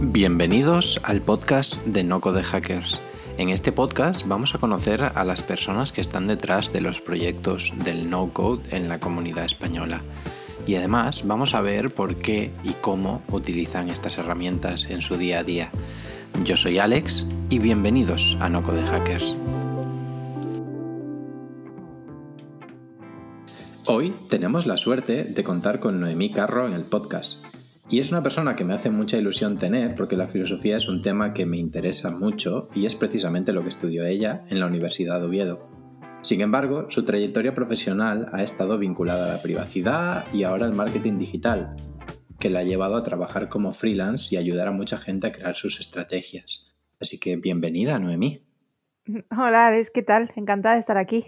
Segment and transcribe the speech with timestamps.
[0.00, 3.02] Bienvenidos al podcast de Noco de Hackers.
[3.36, 7.74] En este podcast vamos a conocer a las personas que están detrás de los proyectos
[7.84, 10.00] del no-code en la comunidad española.
[10.66, 15.40] Y además vamos a ver por qué y cómo utilizan estas herramientas en su día
[15.40, 15.70] a día.
[16.44, 19.36] Yo soy Alex y bienvenidos a Noco de Hackers.
[23.84, 27.44] Hoy tenemos la suerte de contar con Noemí Carro en el podcast.
[27.88, 31.02] Y es una persona que me hace mucha ilusión tener porque la filosofía es un
[31.02, 35.20] tema que me interesa mucho y es precisamente lo que estudió ella en la Universidad
[35.20, 35.68] de Oviedo.
[36.22, 41.18] Sin embargo, su trayectoria profesional ha estado vinculada a la privacidad y ahora al marketing
[41.18, 41.76] digital,
[42.40, 45.54] que la ha llevado a trabajar como freelance y ayudar a mucha gente a crear
[45.54, 46.74] sus estrategias.
[47.00, 48.42] Así que bienvenida, Noemí.
[49.30, 50.32] Hola, Ares, ¿qué tal?
[50.34, 51.26] Encantada de estar aquí.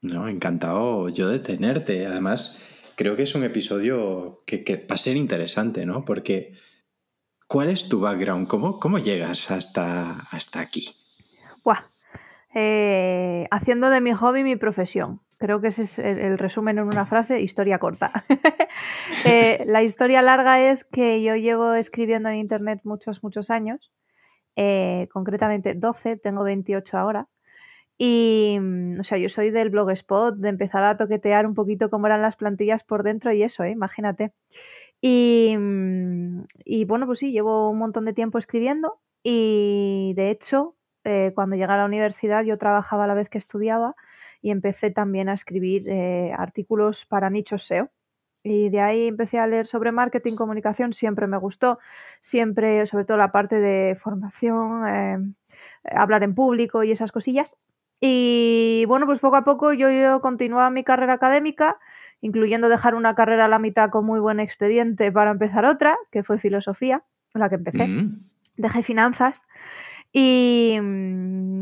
[0.00, 2.06] No, encantado yo de tenerte.
[2.06, 2.58] Además,
[2.98, 6.04] creo que es un episodio que, va a ser interesante, ¿no?
[6.04, 6.54] Porque,
[7.46, 8.48] ¿cuál es tu background?
[8.48, 10.90] ¿Cómo, cómo llegas hasta, hasta aquí?
[11.62, 11.84] Buah.
[12.54, 15.20] Eh, haciendo de mi hobby mi profesión.
[15.38, 18.24] Creo que ese es el, resumen en una frase, historia corta.
[19.24, 23.92] Eh, la historia larga es que yo llevo escribiendo en Internet muchos, muchos años,
[24.54, 27.26] eh, concretamente 12, tengo 28 ahora.
[27.98, 32.06] Y, mm, o sea, yo soy del blogspot, de empezar a toquetear un poquito cómo
[32.06, 33.70] eran las plantillas por dentro y eso, ¿eh?
[33.72, 34.32] imagínate.
[35.00, 40.76] Y, mm, y, bueno, pues sí, llevo un montón de tiempo escribiendo y de hecho,
[41.04, 43.94] eh, cuando llegué a la universidad yo trabajaba a la vez que estudiaba
[44.42, 47.90] y empecé también a escribir eh, artículos para nichos SEO.
[48.44, 51.78] Y de ahí empecé a leer sobre marketing, comunicación, siempre me gustó,
[52.22, 55.36] siempre, sobre todo la parte de formación,
[55.84, 57.56] hablar en público y esas cosillas.
[58.00, 61.78] Y bueno, pues poco a poco yo, yo continuaba mi carrera académica,
[62.20, 66.22] incluyendo dejar una carrera a la mitad con muy buen expediente para empezar otra, que
[66.22, 67.02] fue filosofía,
[67.34, 67.86] la que empecé.
[67.86, 68.24] Mm.
[68.56, 69.46] Dejé finanzas
[70.12, 70.78] y,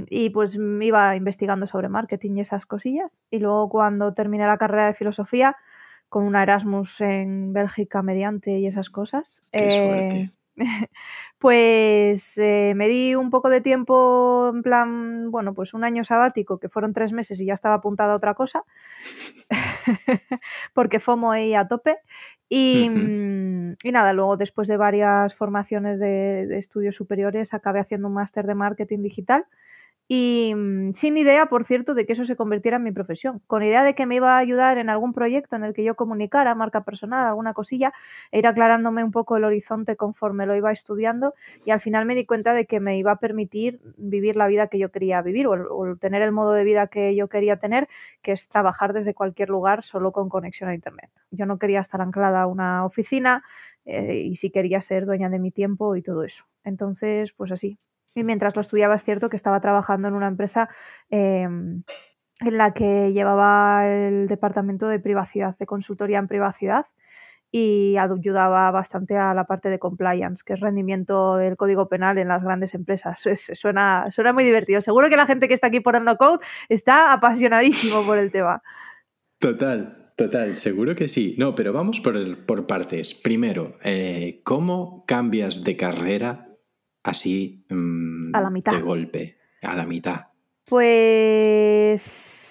[0.09, 3.23] y, pues iba investigando sobre marketing y esas cosillas.
[3.31, 5.57] Y luego cuando terminé la carrera de filosofía,
[6.09, 10.31] con una Erasmus en Bélgica mediante y esas cosas, eh,
[11.39, 16.59] pues eh, me di un poco de tiempo, en plan, bueno, pues un año sabático,
[16.59, 18.65] que fueron tres meses y ya estaba apuntada a otra cosa,
[20.75, 21.99] porque FOMO ahí a tope.
[22.49, 28.09] Y, mm, y, nada, luego después de varias formaciones de, de estudios superiores, acabé haciendo
[28.09, 29.47] un máster de marketing digital
[30.09, 33.63] y mm, sin idea, por cierto, de que eso se convirtiera en mi profesión, con
[33.65, 36.55] idea de que me iba a ayudar en algún proyecto en el que yo comunicara,
[36.55, 37.93] marca personal, alguna cosilla,
[38.31, 41.35] e ir aclarándome un poco el horizonte conforme lo iba estudiando
[41.65, 44.69] y al final me di cuenta de que me iba a permitir vivir la vida
[44.69, 47.89] que yo quería vivir o, tener el modo de vida que yo quería tener,
[48.23, 51.11] que es trabajar desde cualquier lugar solo con conexión a Internet.
[51.31, 53.43] Yo no quería estar anclada a una oficina
[53.85, 56.45] eh, y sí quería ser dueña de mi tiempo y todo eso.
[56.65, 57.79] Entonces, pues así,
[58.17, 60.69] y mientras lo estudiaba es cierto que estaba trabajando en una empresa
[61.11, 61.83] em,
[62.41, 66.87] en la que llevaba el departamento de privacidad, de consultoría en privacidad
[67.53, 72.29] y ayudaba bastante a la parte de compliance, que es rendimiento del código penal en
[72.29, 73.23] las grandes empresas.
[73.55, 74.81] suena, suena muy divertido.
[74.81, 78.63] Seguro que la gente que está aquí por Code está apasionadísimo por el tema.
[79.39, 81.35] Total, total, seguro que sí.
[81.39, 83.15] No, pero vamos por, por partes.
[83.15, 86.56] Primero, eh, ¿cómo cambias de carrera
[87.09, 88.73] así mm, a la mitad.
[88.73, 90.27] de golpe, a la mitad?
[90.65, 92.47] Pues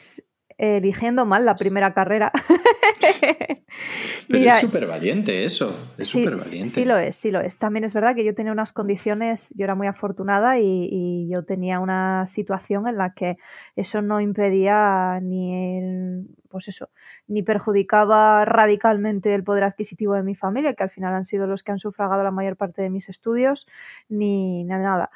[0.57, 2.31] eligiendo mal la primera carrera.
[4.27, 6.69] Pero es súper valiente eso, es súper valiente.
[6.69, 7.57] Sí, lo es, sí lo es.
[7.57, 11.79] También es verdad que yo tenía unas condiciones, yo era muy afortunada y, yo tenía
[11.79, 13.37] una situación en la que
[13.75, 16.89] eso no impedía ni pues eso,
[17.27, 21.63] ni perjudicaba radicalmente el poder adquisitivo de mi familia, que al final han sido los
[21.63, 23.67] que han sufragado la mayor parte de mis estudios,
[24.07, 25.09] ni nada.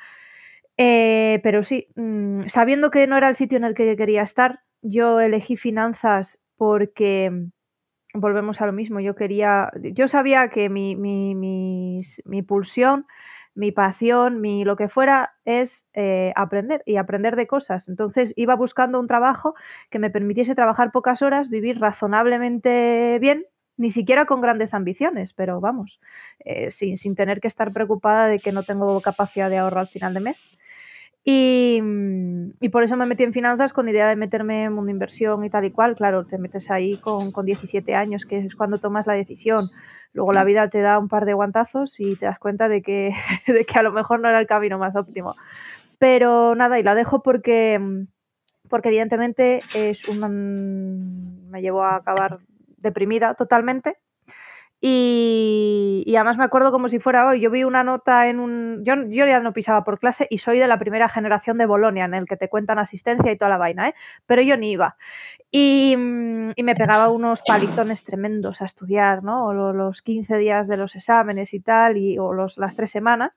[0.75, 4.63] Eh, pero sí, mm, sabiendo que no era el sitio en el que quería estar,
[4.81, 8.99] yo elegí finanzas porque mm, volvemos a lo mismo.
[8.99, 13.07] Yo quería, yo sabía que mi, mi, mi, pulsión,
[13.55, 17.89] mi pasión, mi lo que fuera es eh, aprender y aprender de cosas.
[17.89, 19.55] Entonces iba buscando un trabajo
[19.89, 23.45] que me permitiese trabajar pocas horas, vivir razonablemente bien,
[23.77, 26.01] ni siquiera con grandes ambiciones, pero vamos,
[26.39, 29.87] eh, sin, sin tener que estar preocupada de que no tengo capacidad de ahorro al
[29.87, 30.47] final de mes.
[31.25, 35.43] Mm, y, por eso me metí en finanzas con idea de meterme en mundo inversión
[35.43, 35.95] y tal y cual.
[35.95, 39.69] Claro, te metes ahí con, con 17 años, que es cuando tomas la decisión.
[40.13, 43.11] Luego la vida te da un par de guantazos y te das cuenta de que,
[43.47, 45.35] de que a lo mejor no era el camino más óptimo.
[45.99, 48.07] Pero nada, y la dejo porque, mm,
[48.69, 52.39] porque evidentemente es un, me llevó a acabar
[52.77, 53.97] deprimida totalmente
[54.81, 57.41] Y, además me acuerdo como si fuera hoy.
[57.41, 58.83] Yo vi una nota en un.
[58.85, 62.05] Yo, yo, ya no pisaba por clase y soy de la primera generación de Bolonia,
[62.05, 63.93] en el que te cuentan asistencia y toda la vaina, ¿eh?
[64.25, 64.95] Pero yo ni iba.
[65.51, 65.93] Y,
[66.55, 69.47] y me pegaba unos palizones tremendos a estudiar, ¿no?
[69.47, 73.31] O los 15 días de los exámenes y tal, y, o los, las tres semanas.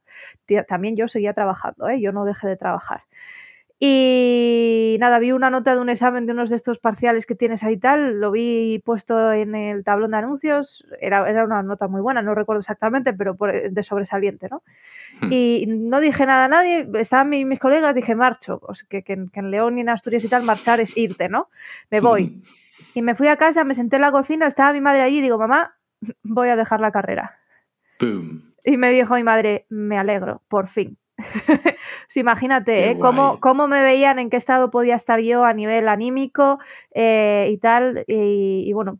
[0.69, 2.01] También yo seguía trabajando, ¿eh?
[2.01, 3.03] Yo no dejé de trabajar.
[3.85, 7.65] Y nada, vi una nota de un examen de unos de estos parciales que tienes
[7.65, 12.01] ahí tal, lo vi puesto en el tablón de anuncios, era, era una nota muy
[12.01, 14.63] buena, no recuerdo exactamente, pero de sobresaliente, ¿no?
[15.21, 15.33] Hmm.
[15.33, 19.03] Y no dije nada a nadie, estaban mis, mis colegas, dije marcho, o sea, que,
[19.03, 21.49] que, en León y en Asturias y tal marchar es irte, ¿no?
[21.91, 22.41] Me voy.
[22.95, 25.23] Y me fui a casa, me senté en la cocina, estaba mi madre allí y
[25.23, 25.75] digo, mamá,
[26.23, 27.37] voy a dejar la carrera.
[28.65, 30.99] Y me dijo mi madre, me alegro, por fin.
[32.15, 32.99] Imagínate ¿eh?
[32.99, 36.59] ¿Cómo, cómo, me veían, en qué estado podía estar yo a nivel anímico
[36.95, 38.05] eh, y tal.
[38.07, 38.99] Y, bueno,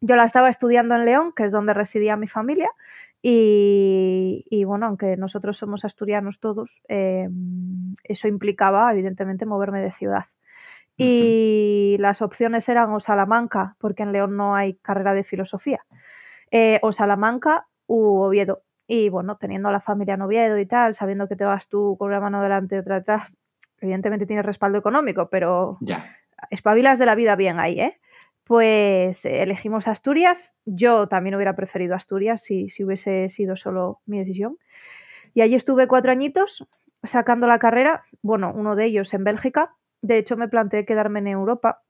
[0.00, 2.70] yo la estaba estudiando en León, que es donde residía mi familia.
[3.24, 7.28] Y, bueno, aunque nosotros somos asturianos todos, eh,
[8.04, 10.26] eso implicaba evidentemente moverme de ciudad.
[10.96, 15.84] Y las opciones eran o Salamanca, porque en León no hay carrera de filosofía,
[16.82, 18.62] o Salamanca u Oviedo.
[18.86, 21.96] Y bueno, teniendo a la familia en Oviedo y tal, sabiendo que te vas tú
[21.98, 23.32] con una mano delante y otra detrás,
[23.80, 26.16] evidentemente tienes respaldo económico, pero ya.
[26.50, 28.00] espabilas de la vida bien ahí, ¿eh?
[28.44, 30.56] Pues eh, elegimos Asturias.
[30.64, 34.58] Yo también hubiera preferido Asturias si, si hubiese sido solo mi decisión.
[35.34, 36.66] Y allí estuve cuatro añitos
[37.04, 39.74] sacando la carrera, bueno, uno de ellos en Bélgica.
[40.02, 41.82] De hecho, me planteé quedarme en Europa,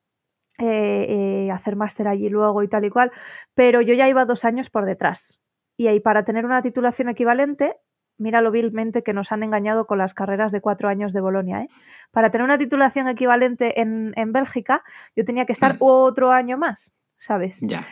[0.59, 3.11] eh, eh, hacer máster allí luego y tal y cual,
[3.55, 5.42] pero yo ya iba dos años por detrás.
[5.77, 7.77] Y ahí para tener una titulación equivalente,
[8.19, 11.63] mira lo vilmente que nos han engañado con las carreras de cuatro años de Bolonia.
[11.63, 11.69] ¿eh?
[12.11, 14.83] Para tener una titulación equivalente en, Bélgica,
[15.17, 15.79] yo tenía que estar mm.
[15.81, 17.61] otro año más, ¿sabes?
[17.63, 17.87] Ya.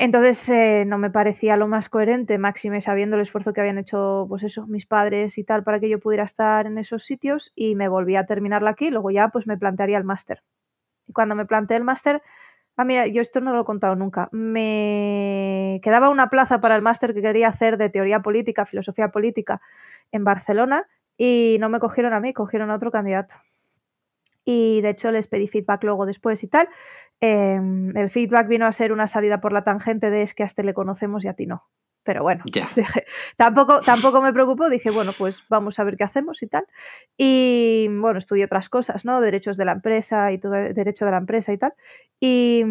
[0.00, 4.26] Entonces eh, no me parecía lo más coherente, máxime sabiendo el esfuerzo que habían hecho,
[4.28, 7.74] pues eso, mis padres y tal, para que yo pudiera estar en esos sitios y
[7.74, 10.44] me volví a terminarla aquí, luego ya pues me plantearía el máster.
[11.08, 12.22] Y cuando me planteé el máster,
[12.80, 14.28] Ah, mira, yo esto no lo he contado nunca.
[14.30, 19.60] Me quedaba una plaza para el máster que quería hacer de teoría política, filosofía política
[20.12, 20.86] en Barcelona
[21.16, 23.34] y no me cogieron a mí, cogieron a otro candidato.
[24.44, 26.68] Y de hecho les pedí feedback luego después y tal.
[27.20, 30.46] Em, el feedback vino a ser una salida por la tangente de es que a
[30.46, 31.64] este le conocemos y a ti no
[32.02, 32.42] pero bueno,
[33.36, 36.64] tampoco, tampoco me preocupó, dije, bueno, pues vamos a ver qué hacemos y tal.
[37.16, 39.20] Y bueno, estudié otras cosas, ¿no?
[39.20, 41.74] Derechos de la empresa y todo derecho de la empresa y tal.
[42.18, 42.64] Y,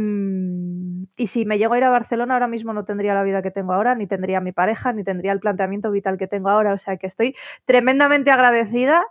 [1.18, 3.52] y si me llego a ir a Barcelona ahora mismo no tendría la vida que
[3.52, 6.74] tengo ahora, ni tendría mi pareja, ni tendría el planteamiento vital que tengo ahora.
[6.74, 7.36] O sea que estoy
[7.66, 9.06] tremendamente agradecida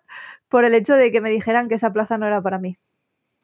[0.49, 2.77] por el hecho de que me dijeran que esa plaza no era para mí.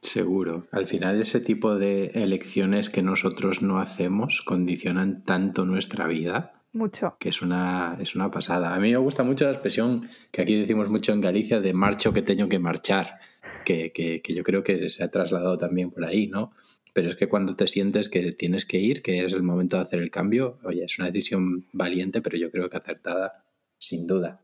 [0.03, 0.67] Seguro.
[0.73, 7.17] Al final ese tipo de elecciones que nosotros no hacemos condicionan tanto nuestra vida mucho.
[7.19, 8.75] Que es una, es una pasada.
[8.75, 12.13] A mí me gusta mucho la expresión que aquí decimos mucho en Galicia de marcho
[12.13, 13.19] que tengo que marchar,
[13.65, 16.53] que, que, que yo creo que se ha trasladado también por ahí, ¿no?
[16.95, 19.83] Pero es que cuando te sientes que tienes que ir, que es el momento de
[19.83, 23.45] hacer el cambio, oye, es una decisión valiente, pero yo creo que acertada,
[23.79, 24.43] sin duda.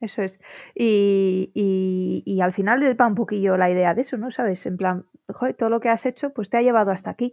[0.00, 0.38] Eso es.
[0.74, 4.30] Y, y, y al final va un poquillo la idea de eso, ¿no?
[4.30, 4.66] ¿Sabes?
[4.66, 7.32] En plan, joder, todo lo que has hecho, pues te ha llevado hasta aquí.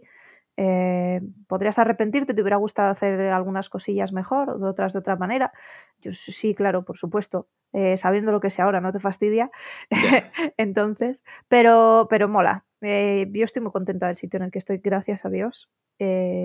[0.56, 5.52] Eh, podrías arrepentirte, te hubiera gustado hacer algunas cosillas mejor, otras de otra manera.
[6.00, 9.50] Yo sí, claro, por supuesto, eh, sabiendo lo que sé ahora, no te fastidia.
[10.56, 12.64] Entonces, pero, pero mola.
[12.82, 15.70] Eh, yo estoy muy contenta del sitio en el que estoy, gracias a Dios.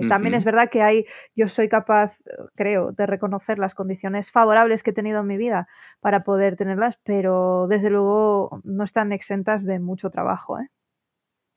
[0.08, 2.22] También es verdad que hay, yo soy capaz,
[2.54, 5.68] creo, de reconocer las condiciones favorables que he tenido en mi vida
[6.00, 10.58] para poder tenerlas, pero desde luego no están exentas de mucho trabajo.
[10.60, 10.68] ¿eh?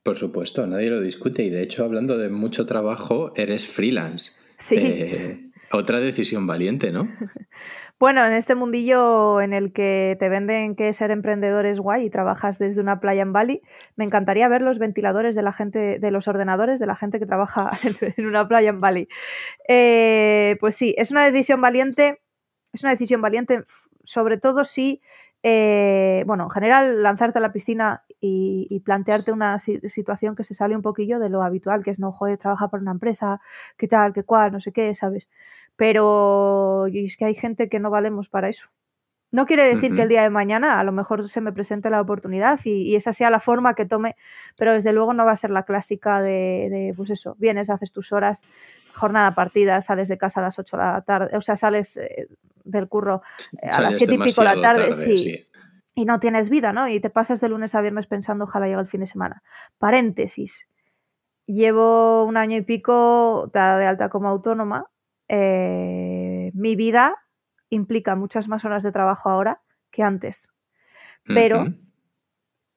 [0.03, 4.33] Por supuesto, nadie lo discute y de hecho hablando de mucho trabajo, eres freelance.
[4.57, 4.75] Sí.
[4.77, 7.07] Eh, otra decisión valiente, ¿no?
[7.99, 12.09] Bueno, en este mundillo en el que te venden que ser emprendedor es guay y
[12.09, 13.61] trabajas desde una playa en Bali,
[13.95, 17.25] me encantaría ver los ventiladores de la gente, de los ordenadores de la gente que
[17.25, 17.69] trabaja
[18.17, 19.07] en una playa en Bali.
[19.69, 22.19] Eh, pues sí, es una decisión valiente,
[22.73, 23.63] es una decisión valiente,
[24.03, 24.99] sobre todo si
[25.43, 30.75] eh, bueno, en general, lanzarte a la piscina y, plantearte una situación que se sale
[30.75, 33.41] un poquillo de lo habitual, que es no, joder, trabaja por una empresa,
[33.77, 35.29] qué tal, qué cual, no sé qué, ¿sabes?
[35.75, 38.69] Pero es que hay gente que no valemos para eso.
[39.33, 41.99] No quiere decir que el día de mañana a lo mejor se me presente la
[41.99, 44.15] oportunidad y, esa sea la forma que tome,
[44.55, 48.11] pero desde luego no va a ser la clásica de, pues eso, vienes, haces tus
[48.11, 48.45] horas,
[48.93, 52.27] jornada partida, sales de casa a las 8 de la tarde, o sea, sales eh,
[52.63, 53.23] del curro
[53.59, 55.43] eh, a las 7 y pico de la tarde, sí,
[55.95, 56.87] Y no tienes vida, ¿no?
[56.87, 59.41] Y te pasas de lunes a viernes pensando, ojalá llegue el fin de semana.
[59.79, 60.67] Paréntesis.
[61.47, 64.91] Llevo un año y pico de alta como autónoma
[65.27, 67.22] eh, mi vida
[67.73, 69.61] implica muchas más horas de trabajo ahora
[69.91, 70.49] que antes.
[71.25, 71.65] Pero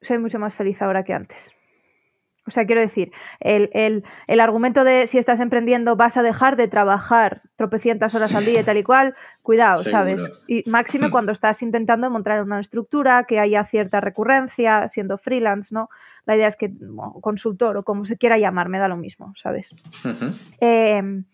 [0.01, 1.56] soy mucho más feliz ahora que antes.
[2.47, 3.11] O sea, quiero decir,
[3.41, 4.03] el,
[4.39, 8.63] argumento de si estás emprendiendo vas a dejar de trabajar tropecientas horas al día y
[8.63, 10.29] tal y cual, cuidado, ¿sabes?
[10.47, 15.89] Y máxime cuando estás intentando montar una estructura, que haya cierta recurrencia, siendo freelance, ¿no?
[16.25, 16.73] La idea es que,
[17.21, 19.75] consultor o como se quiera llamar, me da lo mismo, ¿sabes?
[20.59, 21.25] Em,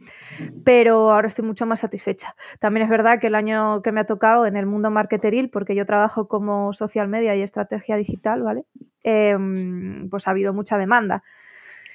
[0.63, 2.36] pero ahora estoy mucho más satisfecha.
[2.60, 5.75] También es verdad que el año que me ha tocado en el mundo marketeril, porque
[5.75, 8.65] yo trabajo como social media y estrategia digital, ¿vale?
[9.03, 11.24] Em, pues ha habido mucha demanda.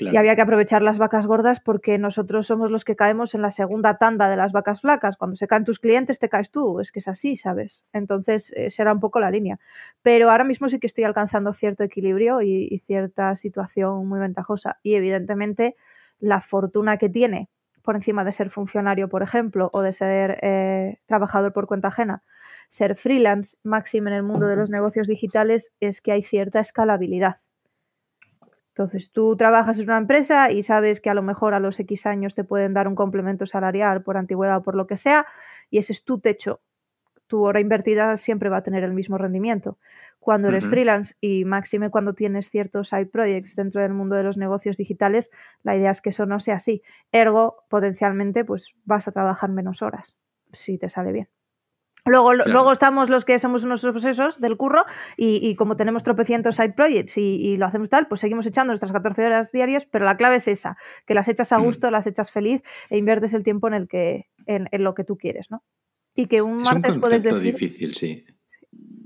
[0.01, 3.51] Y había que aprovechar las vacas gordas porque nosotros somos los que caemos en la
[3.51, 5.17] segunda tanda de las vacas flacas.
[5.17, 6.79] Cuando se caen tus clientes, te caes tú.
[6.79, 7.85] Es que es así, ¿sabes?
[7.93, 9.59] Entonces, será un poco la línea.
[10.03, 14.79] Pero ahora mismo sí que estoy alcanzando cierto equilibrio y, cierta situación muy ventajosa.
[14.85, 15.75] Y evidentemente,
[16.21, 17.51] la fortuna que tiene
[17.83, 22.23] por encima de ser funcionario, por ejemplo, o de ser eh, trabajador por cuenta ajena,
[22.69, 27.41] ser freelance, máximo en el mundo de los negocios digitales, es que hay cierta escalabilidad.
[28.79, 32.07] Entonces, tú trabajas en una empresa y sabes que a lo mejor a los X
[32.07, 35.27] años te pueden dar un complemento salarial por antigüedad o por lo que sea,
[35.69, 36.61] y ese es tu techo.
[37.27, 39.79] Tu hora invertida siempre va a tener el mismo rendimiento.
[40.21, 44.39] Cuando eres freelance y máxime cuando tienes ciertos side projects dentro del mundo de los
[44.39, 45.31] negocios digitales,
[45.65, 46.83] la idea es que eso no sea así.
[47.11, 50.17] Ergo, potencialmente, pues vas a trabajar menos horas,
[50.53, 51.29] si te sale bien.
[52.09, 54.85] Luego, luego estamos los que somos unos obsesos del curro
[55.17, 59.27] y, como tenemos tropecientos side projects y, lo hacemos tal, pues seguimos echando nuestras 14
[59.27, 61.65] horas diarias, pero la clave es esa, que las echas a mm.
[61.65, 65.17] gusto, las echas feliz e inviertes el tiempo en el que en, lo que tú
[65.17, 65.63] quieres, ¿no?
[66.15, 68.25] Y que un martes puedes decir difícil, sí.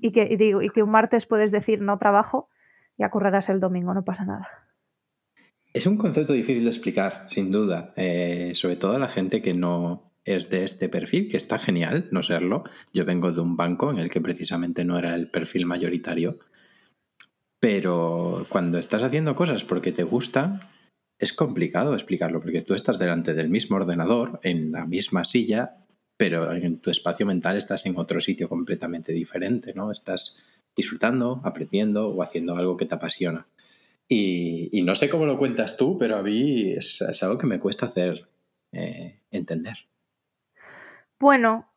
[0.01, 2.49] Y que, digo, y que un martes puedes decir no trabajo
[2.97, 4.49] y acurrarás el domingo, no pasa nada.
[5.73, 9.55] Es un concepto difícil de explicar, sin duda, eh, sobre todo a la gente que
[9.55, 12.65] no, es de este perfil, que está genial no serlo.
[12.93, 16.39] Yo vengo de un banco en el que precisamente no era el perfil mayoritario.
[17.61, 20.73] Pero cuando estás haciendo cosas porque te gusta,
[21.19, 25.73] es complicado explicarlo, porque tú estás delante del mismo ordenador, en la misma silla,
[26.17, 29.93] pero en tu espacio mental estás en otro sitio completamente diferente, ¿no?
[29.93, 30.39] Estás
[30.75, 33.47] disfrutando, aprendiendo o haciendo algo que te apasiona.
[34.09, 37.87] Y, no sé cómo lo cuentas tú, pero a mí es, algo que me cuesta
[37.87, 38.29] hacer
[38.73, 39.87] eh, entender.
[41.23, 41.71] Bueno,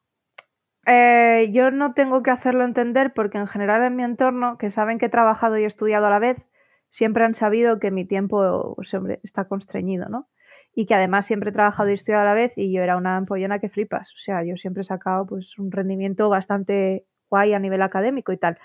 [0.87, 4.97] eh, yo no tengo que hacerlo entender porque en general en mi entorno, que saben
[4.97, 6.47] que he trabajado y he estudiado a la vez,
[6.89, 10.27] siempre han sabido que mi tiempo pues, está constreñido, ¿no?
[10.73, 13.17] Y que además siempre he trabajado y estudiado a la vez y yo era una
[13.17, 14.11] ampollona que flipas.
[14.13, 18.37] O sea, yo siempre he sacado pues, un rendimiento bastante guay a nivel académico y
[18.37, 18.57] tal.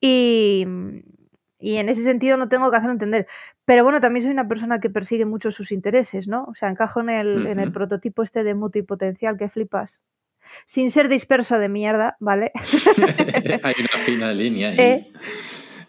[0.00, 0.66] Y,
[1.60, 3.28] y en ese sentido no tengo que hacerlo entender.
[3.68, 6.44] Pero bueno, también soy una persona que persigue mucho sus intereses, ¿no?
[6.44, 10.02] O sea, encajo en el, en el prototipo este de multipotencial que flipas.
[10.64, 12.50] Sin ser disperso de mierda, ¿vale?
[13.62, 14.78] Hay una fina línea ahí.
[14.78, 15.12] Eh,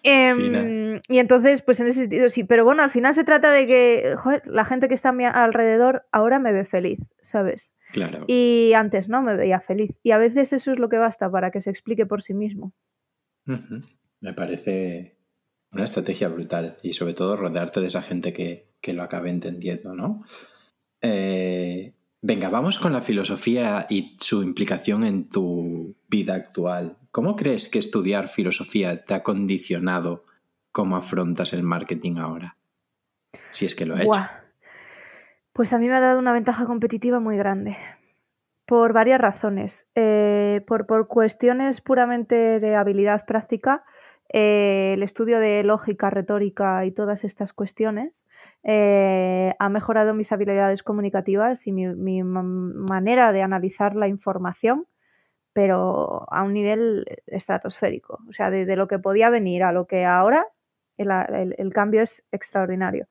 [0.04, 2.44] em, y entonces, pues en ese sentido sí.
[2.44, 5.24] Pero bueno, al final se trata de que, joder, la gente que está a mi
[5.24, 7.76] alrededor ahora me ve feliz, ¿sabes?
[7.94, 8.26] Claro.
[8.28, 9.98] Y antes no me veía feliz.
[10.04, 12.74] Y a veces eso es lo que basta para que se explique por sí mismo.
[14.20, 15.19] Me parece
[15.72, 20.24] una estrategia brutal y sobre todo rodearte de esa gente que, lo acabe entendiendo, ¿no?
[21.02, 26.98] Eh, venga, vamos con la filosofía y su implicación en tu vida actual.
[27.12, 30.26] ¿Cómo crees que estudiar filosofía te ha condicionado
[30.72, 32.58] cómo afrontas el marketing ahora?
[33.52, 34.26] Si es que lo ha hecho.
[35.54, 37.78] Pues a mí me ha dado una ventaja competitiva muy grande.
[38.66, 39.88] Por varias razones.
[39.94, 43.84] Eh, por, por cuestiones puramente de habilidad práctica
[44.32, 48.28] eh, el estudio de lógica, retórica y todas estas cuestiones
[48.64, 54.86] eh, ha mejorado mis habilidades comunicativas y mi, manera de analizar la información,
[55.54, 58.20] pero a un nivel estratosférico.
[58.30, 60.46] O sea, de, lo que podía venir a lo que ahora,
[60.98, 63.08] el cambio es extraordinario.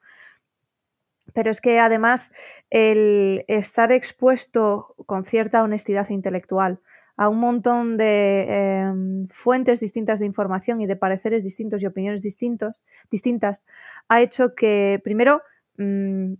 [1.34, 2.32] Pero es que además
[2.70, 6.80] el estar expuesto con cierta honestidad intelectual,
[7.18, 12.22] a un montón de em, fuentes distintas de información y de pareceres distintos y opiniones
[12.22, 13.66] distintos, distintas,
[14.08, 15.42] ha hecho que, primero,
[15.78, 16.34] mm,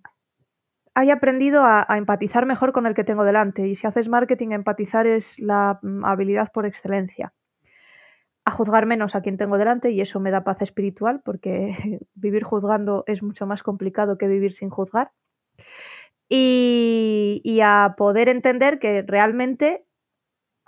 [0.95, 3.67] haya aprendido a, empatizar mejor con el que tengo delante.
[3.67, 7.35] Y si haces marketing, empatizar es la mm, habilidad por excelencia.
[8.45, 11.75] A juzgar menos a quien tengo delante y eso me da paz espiritual porque
[12.15, 15.11] vivir juzgando es mucho más complicado que vivir sin juzgar.
[16.31, 19.88] y a poder entender que realmente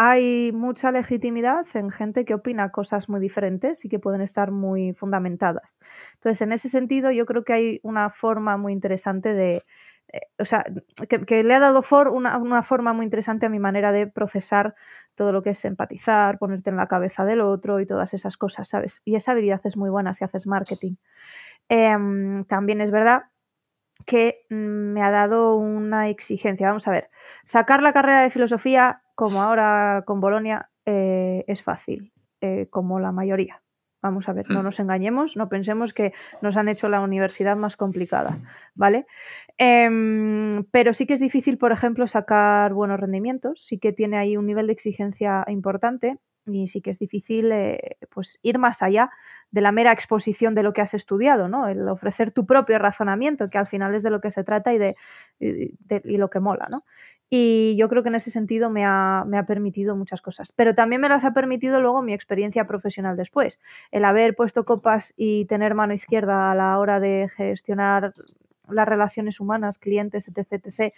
[0.03, 4.95] hay mucha legitimidad en gente que opina cosas muy diferentes y que pueden estar muy
[4.95, 5.77] fundamentadas.
[6.15, 9.63] Entonces, en ese sentido, yo creo que hay una forma muy interesante de
[10.11, 10.65] eh, o sea,
[11.07, 14.75] que, le ha dado for una, una, forma muy interesante a mi manera de procesar
[15.15, 18.69] todo lo que es empatizar, ponerte en la cabeza del otro y todas esas cosas,
[18.69, 19.03] ¿sabes?
[19.05, 20.95] Y esa habilidad es muy buena si haces marketing.
[21.69, 23.25] Em, también es verdad
[24.07, 26.69] que mm, me ha dado una exigencia.
[26.69, 27.11] Vamos a ver,
[27.45, 32.11] sacar la carrera de filosofía, como ahora con Bolonia, eh, es fácil,
[32.41, 33.63] eh, como la mayoría.
[34.01, 34.65] Vamos a ver, no mm.
[34.65, 38.39] nos engañemos, no pensemos que nos han hecho la universidad más complicada,
[38.75, 39.05] ¿vale?
[39.59, 44.39] Em, pero sí que es difícil, por ejemplo, sacar buenos rendimientos, sí que tiene ahí
[44.39, 49.11] un nivel de exigencia importante y sí que es difícil eh, pues ir más allá
[49.51, 51.69] de la mera exposición de lo que has estudiado, ¿no?
[51.69, 54.79] El ofrecer tu propio razonamiento, que al final es de lo que se trata y
[54.79, 54.97] de,
[55.39, 56.85] y lo que mola, ¿no?
[57.29, 60.53] Y yo creo que en ese sentido me ha, me ha, permitido muchas cosas.
[60.53, 63.61] Pero también me las ha permitido luego mi experiencia profesional después.
[63.93, 68.13] El haber puesto copas y tener mano izquierda a la hora de gestionar
[68.69, 70.93] las relaciones humanas, clientes, etc, etc,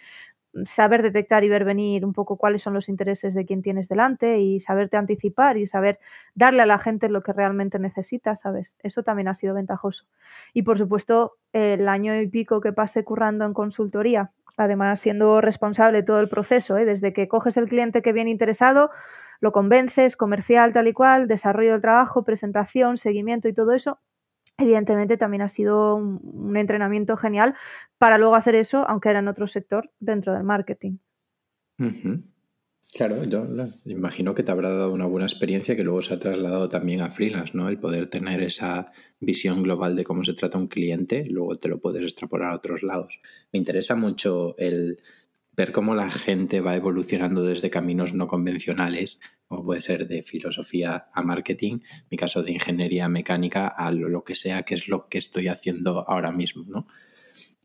[0.65, 4.39] saber detectar y ver venir un poco cuáles son los intereses de quien tienes delante
[4.39, 5.99] y saberte anticipar y saber
[6.35, 8.77] darle a la gente lo que realmente necesita, ¿sabes?
[8.83, 10.05] Eso también ha sido ventajoso.
[10.53, 15.99] Y por supuesto, el año y pico que pasé currando en consultoría, además siendo responsable
[15.99, 16.85] de todo el proceso, ¿eh?
[16.85, 18.91] desde que coges el cliente que viene interesado,
[19.39, 23.99] lo convences, comercial tal y cual, desarrollo del trabajo, presentación, seguimiento y todo eso,
[24.57, 27.55] evidentemente también ha sido un, entrenamiento genial
[27.97, 30.97] para luego hacer eso, aunque era en otro sector dentro del marketing.
[32.93, 33.47] Claro, yo
[33.85, 37.09] imagino que te habrá dado una buena experiencia que luego se ha trasladado también a
[37.09, 37.67] freelance, ¿no?
[37.67, 41.79] El poder tener esa visión global de cómo se trata un cliente, luego te lo
[41.79, 43.19] puedes extrapolar a otros lados.
[43.51, 44.99] Me interesa mucho el
[45.55, 51.07] ver cómo la gente va evolucionando desde caminos no convencionales, como puede ser de filosofía
[51.13, 51.79] a marketing,
[52.09, 56.09] mi caso de ingeniería mecánica a lo que sea, que es lo que estoy haciendo
[56.09, 56.87] ahora mismo, ¿no?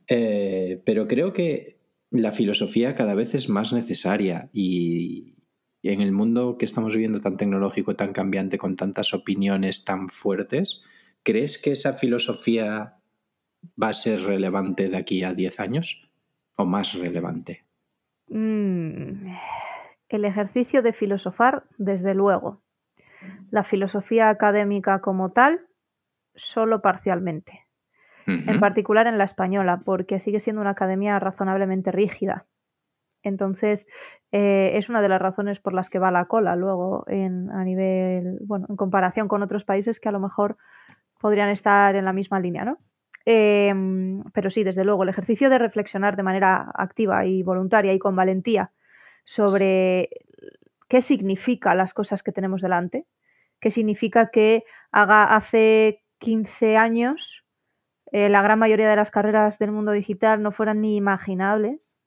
[0.06, 1.78] Eh, pero creo que
[2.10, 5.34] la filosofía cada vez es más necesaria y
[5.82, 10.80] en el mundo que estamos viviendo tan tecnológico, tan cambiante, con tantas opiniones tan fuertes,
[11.22, 12.96] ¿crees que esa filosofía
[13.80, 16.10] va a ser relevante de aquí a 10 años
[16.56, 17.67] o más relevante?
[18.28, 19.34] Mm,
[20.08, 22.62] el ejercicio de filosofar, desde luego.
[23.50, 25.66] La filosofía académica como tal,
[26.34, 27.66] solo parcialmente.
[28.26, 32.46] En particular en la española, porque sigue siendo una academia razonablemente rígida.
[33.22, 33.86] Entonces,
[34.32, 37.64] eh, es una de las razones por las que va la cola luego en, a
[37.64, 40.58] nivel, bueno, en comparación con otros países que a lo mejor
[41.18, 42.78] podrían estar en la misma línea, ¿no?
[43.30, 47.98] Em, pero sí, desde luego, el ejercicio de reflexionar de manera activa y voluntaria y
[47.98, 48.72] con valentía
[49.24, 50.08] sobre
[50.88, 53.06] qué significa las cosas que tenemos delante,
[53.60, 57.44] qué significa que haga hace 15 años
[58.12, 61.98] eh, la gran mayoría de las carreras del mundo digital no fueran ni imaginables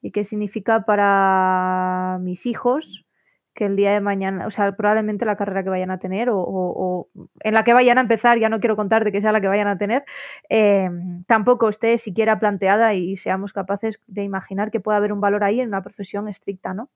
[0.00, 3.05] y qué significa para mis hijos
[3.56, 7.08] que el día de mañana, o sea, probablemente la carrera que vayan a tener o,
[7.40, 9.48] en la que vayan a empezar, ya no quiero contar de que sea la que
[9.48, 10.04] vayan a tener,
[10.50, 10.90] eh,
[11.26, 15.60] tampoco esté siquiera planteada y seamos capaces de imaginar que pueda haber un valor ahí
[15.60, 16.90] en una profesión estricta, ¿no?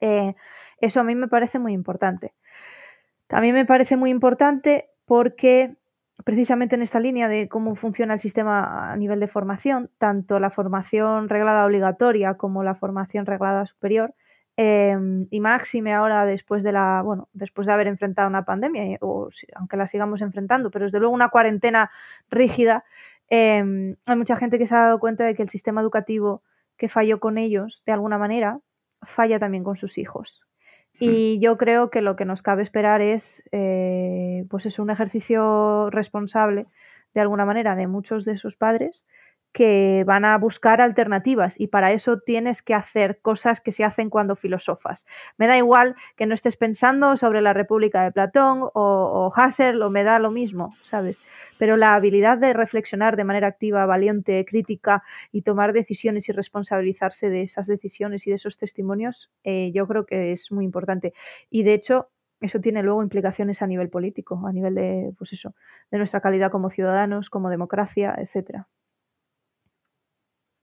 [0.00, 0.34] Eh,
[0.80, 2.34] eso a mí me parece muy importante.
[3.28, 5.76] También me parece muy importante porque
[6.24, 10.50] precisamente en esta línea de cómo funciona el sistema a nivel de formación, tanto la
[10.50, 14.14] formación reglada obligatoria como la formación reglada superior,
[14.56, 19.28] Em, y máxime ahora después de la, bueno, después de haber enfrentado una pandemia, o
[19.56, 21.90] aunque la sigamos enfrentando, pero desde luego una cuarentena
[22.30, 22.84] rígida,
[23.28, 26.42] em, hay mucha gente que se ha dado cuenta de que el sistema educativo
[26.76, 28.60] que falló con ellos, de alguna manera,
[29.02, 30.40] falla también con sus hijos.
[31.00, 35.90] Y yo creo que lo que nos cabe esperar es, eh, pues es un ejercicio
[35.90, 36.66] responsable,
[37.14, 39.04] de alguna manera, de muchos de sus padres,
[39.54, 44.10] que van a buscar alternativas y para eso tienes que hacer cosas que se hacen
[44.10, 45.06] cuando filosofas.
[45.38, 49.80] Me da igual que no estés pensando sobre la República de Platón o, o Husserl
[49.80, 51.20] o me da lo mismo, ¿sabes?
[51.56, 57.30] Pero la habilidad de reflexionar de manera activa, valiente, crítica y tomar decisiones y responsabilizarse
[57.30, 61.14] de esas decisiones y de esos testimonios, eh, yo creo que es muy importante.
[61.48, 65.54] Y de hecho, eso tiene luego implicaciones a nivel político, a nivel de, pues eso,
[65.92, 68.66] de nuestra calidad como ciudadanos, como democracia, etcétera.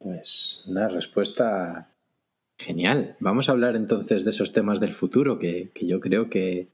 [0.03, 1.93] Pues una respuesta
[2.57, 3.17] genial.
[3.19, 6.69] Vamos a hablar entonces de esos temas del futuro que, yo creo que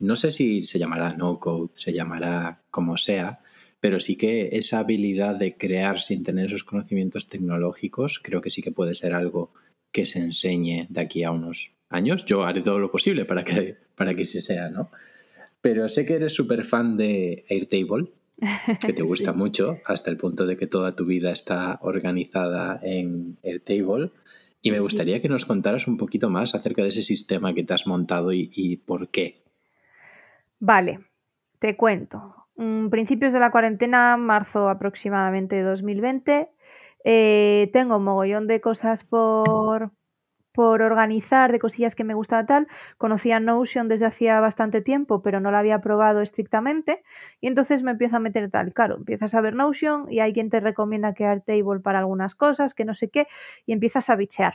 [0.00, 3.40] no sé si se llamará no code, se llamará como sea,
[3.80, 8.60] pero sí que esa habilidad de crear sin tener esos conocimientos tecnológicos creo que sí
[8.60, 9.52] que puede ser algo
[9.92, 12.24] que se enseñe de aquí a unos años.
[12.24, 14.90] Yo haré todo lo posible para que, para que sea, ¿no?
[15.60, 18.08] Pero sé que eres súper fan de Airtable
[18.80, 23.38] que te gusta mucho, hasta el punto de que toda tu vida está organizada en
[23.42, 24.12] Airtable.
[24.60, 27.74] Y me gustaría que nos contaras un poquito más acerca de ese sistema que te
[27.74, 29.42] has montado y, por qué.
[30.58, 31.00] Vale,
[31.60, 32.34] te cuento.
[32.56, 36.48] Mm, principios de la cuarentena, marzo aproximadamente de 2020,
[37.04, 39.92] eh, tengo un mogollón de cosas por,
[40.58, 42.66] por organizar, de cosillas que me gustaba tal.
[42.96, 47.04] Conocía Notion desde hacía bastante tiempo, pero no la había probado estrictamente.
[47.40, 48.72] Y entonces me empiezo a meter tal.
[48.74, 52.74] Claro, empiezas a ver Notion y hay quien te recomienda crear table para algunas cosas,
[52.74, 53.28] que no sé qué,
[53.66, 54.54] y empiezas a bichear.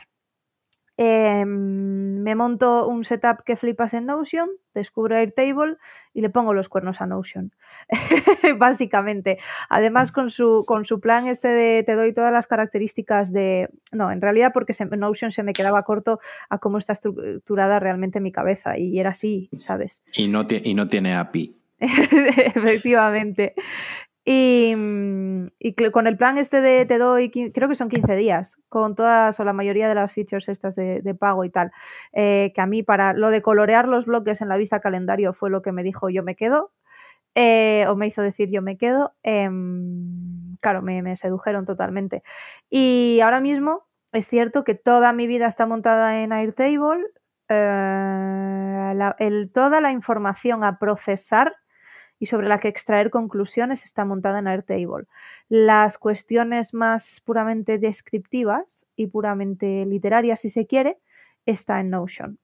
[0.96, 5.76] Em, me monto un setup que flipas en Notion, descubro Airtable
[6.12, 7.52] y le pongo los cuernos a Notion.
[8.58, 9.38] Básicamente.
[9.68, 13.68] Además, con su, con su plan este de te doy todas las características de.
[13.90, 18.30] No, en realidad porque Notion se me quedaba corto a cómo está estructurada realmente mi
[18.30, 18.78] cabeza.
[18.78, 20.02] Y era así, ¿sabes?
[20.14, 21.56] Y no, y no tiene API.
[21.80, 23.54] Efectivamente.
[24.24, 25.46] Y, mm,
[25.92, 29.44] con el plan este de te doy, creo que son 15 días, con todas o
[29.44, 31.72] la mayoría de las features estas de, pago y tal,
[32.12, 35.50] eh, que a mí para lo de colorear los bloques en la vista calendario fue
[35.50, 36.72] lo que me dijo yo me quedo,
[37.34, 42.22] eh, o me hizo decir yo me quedo, em, claro, me, sedujeron totalmente.
[42.70, 47.04] Y ahora mismo es cierto que toda mi vida está montada en Airtable,
[47.48, 51.54] eh, toda la información a procesar
[52.18, 55.06] y sobre la que extraer conclusiones está montada en Airtable.
[55.48, 60.98] Las cuestiones más puramente descriptivas y puramente literarias, si se quiere,
[61.46, 62.38] está en Notion.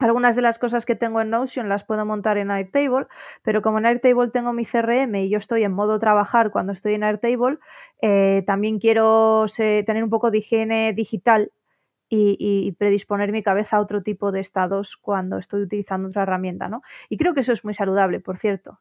[0.00, 3.06] Algunas de las cosas que tengo en Notion las puedo montar en Airtable,
[3.42, 6.94] pero como en Airtable tengo mi CRM y yo estoy en modo trabajar cuando estoy
[6.94, 7.58] en Airtable,
[8.02, 11.52] eh, también quiero tener un poco de higiene digital
[12.08, 16.82] y, predisponer mi cabeza a otro tipo de estados cuando estoy utilizando otra herramienta, ¿no?
[17.08, 18.80] Y creo que eso es muy saludable, por cierto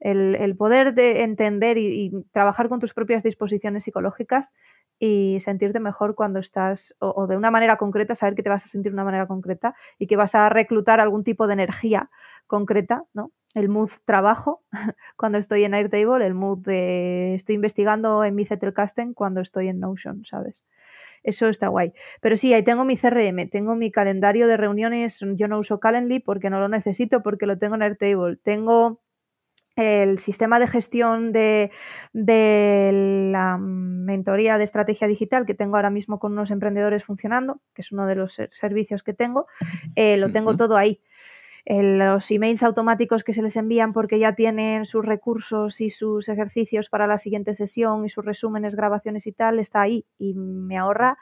[0.00, 4.52] el, poder de entender y, trabajar con tus propias disposiciones psicológicas
[4.98, 8.68] y sentirte mejor cuando estás, o, de una manera concreta, saber que te vas a
[8.68, 12.10] sentir de una manera concreta y que vas a reclutar algún tipo de energía
[12.46, 13.32] concreta, ¿no?
[13.54, 14.64] El mood trabajo
[15.16, 19.80] cuando estoy en Airtable, el mood de estoy investigando en mi Zettelkasten cuando estoy en
[19.80, 20.64] Notion, ¿sabes?
[21.22, 21.92] Eso está guay.
[22.20, 25.20] Pero sí, ahí tengo mi CRM, tengo mi calendario de reuniones.
[25.36, 28.36] Yo no uso Calendly porque no lo necesito, porque lo tengo en Airtable.
[28.42, 29.00] Tengo
[29.76, 31.70] el sistema de gestión de,
[32.12, 37.92] la mentoría de estrategia digital que tengo ahora mismo con unos emprendedores funcionando, que es
[37.92, 39.46] uno de los servicios que tengo,
[39.96, 41.00] eh, lo tengo todo ahí.
[41.66, 46.90] los emails automáticos que se les envían porque ya tienen sus recursos y sus ejercicios
[46.90, 51.18] para la siguiente sesión y sus resúmenes, grabaciones y tal, está ahí y me ahorra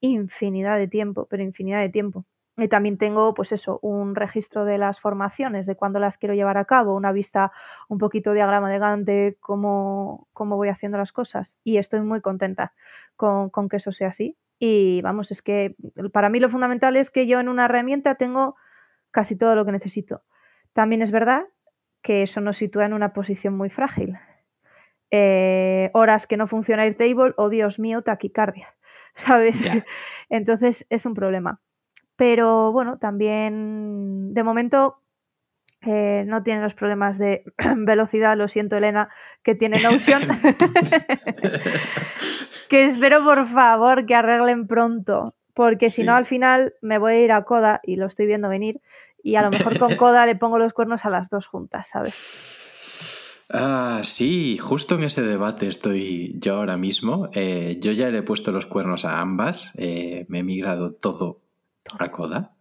[0.00, 2.26] infinidad de tiempo, pero infinidad de tiempo.
[2.56, 6.56] Y también tengo, pues eso, un registro de las formaciones, de cuándo las quiero llevar
[6.56, 7.50] a cabo, una vista,
[7.88, 11.58] un poquito diagrama de Gantt de cómo, cómo voy haciendo las cosas.
[11.64, 12.72] Y estoy muy contenta
[13.16, 14.36] con, con, que eso sea así.
[14.60, 15.74] Y vamos, es que
[16.12, 18.54] para mí lo fundamental es que yo en una herramienta tengo
[19.10, 20.22] casi todo lo que necesito.
[20.72, 21.46] También es verdad
[22.02, 24.16] que eso nos sitúa en una posición muy frágil.
[25.10, 28.74] Eh, horas que no funciona Airtable, oh Dios mío, taquicardia,
[29.14, 29.64] ¿sabes?
[30.28, 31.60] Entonces es un problema.
[32.16, 34.98] Pero bueno, también de momento
[35.86, 37.44] eh, no tiene los problemas de
[37.76, 39.08] velocidad, lo siento Elena,
[39.42, 40.22] que tiene Notion.
[42.68, 47.20] que espero por favor que arreglen pronto, porque si no al final me voy a
[47.20, 48.80] ir a Coda y lo estoy viendo venir
[49.22, 52.14] y a lo mejor con Coda le pongo los cuernos a las dos juntas, ¿sabes?
[53.50, 57.28] Ah, sí, justo en ese debate estoy yo ahora mismo.
[57.34, 61.43] Eh, yo ya le he puesto los cuernos a ambas, eh, me he migrado todo
[61.98, 62.56] a Coda,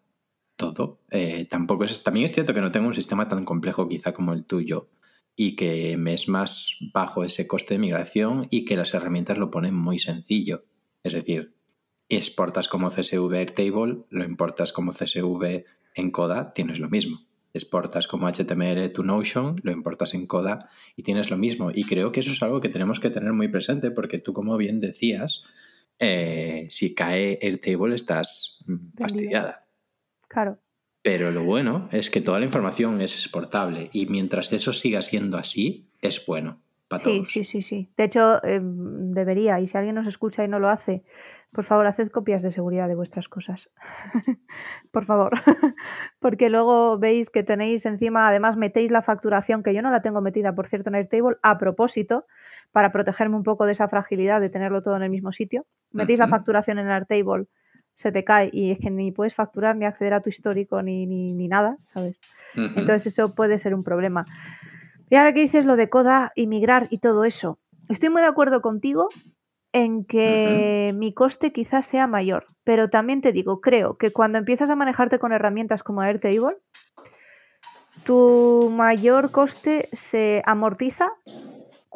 [0.55, 1.01] todo.
[1.09, 4.33] Eh, tampoco es, también es cierto que no tengo un sistema tan complejo quizá como
[4.33, 4.89] el tuyo
[5.35, 9.49] y que me es más bajo ese coste de migración y que las herramientas lo
[9.49, 10.65] ponen muy sencillo.
[11.03, 11.55] Es decir,
[12.09, 17.25] exportas como CSV Airtable, lo importas como CSV en Coda, tienes lo mismo.
[17.53, 21.71] Exportas como HTML to Notion, lo importas en Coda y tienes lo mismo.
[21.73, 24.57] Y creo que eso es algo que tenemos que tener muy presente porque tú, como
[24.57, 25.43] bien decías,
[25.99, 28.52] eh, si cae el table estás
[28.97, 29.65] fastidiada.
[30.27, 30.59] Claro.
[31.03, 35.37] Pero lo bueno es que toda la información es exportable y mientras eso siga siendo
[35.37, 36.61] así, es bueno.
[36.87, 37.91] Para sí, sí, sí, sí.
[37.97, 39.59] De hecho, em, debería.
[39.59, 41.03] Y si alguien nos escucha y no lo hace,
[41.51, 43.69] por favor, haced copias de seguridad de vuestras cosas.
[44.91, 45.31] por favor.
[46.19, 50.21] Porque luego veis que tenéis encima, además metéis la facturación, que yo no la tengo
[50.21, 52.25] metida, por cierto, en Airtable, a propósito,
[52.71, 55.65] para protegerme un poco de esa fragilidad de tenerlo todo en el mismo sitio.
[55.91, 57.47] Metéis la facturación en Airtable,
[57.95, 61.05] se te cae y es que ni puedes facturar ni acceder a tu histórico ni,
[61.05, 62.19] ni, nada, ¿sabes?
[62.55, 64.25] Entonces eso puede ser un problema.
[65.09, 68.61] Y ahora que dices lo de coda, inmigrar y todo eso, estoy muy de acuerdo
[68.61, 69.09] contigo
[69.71, 74.69] en que mi coste quizás sea mayor, pero también te digo, creo que cuando empiezas
[74.69, 76.57] a manejarte con herramientas como Airtable,
[78.03, 81.11] tu mayor coste se amortiza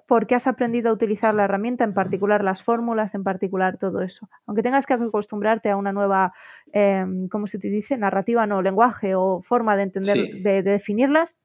[0.07, 4.29] porque has aprendido a utilizar la herramienta, en particular las fórmulas, en particular todo eso.
[4.45, 6.33] Aunque tengas que acostumbrarte a una nueva,
[6.71, 7.97] em, ¿cómo se te dice?
[7.97, 11.37] Narrativa, no, lenguaje o forma de entender, de, definirlas,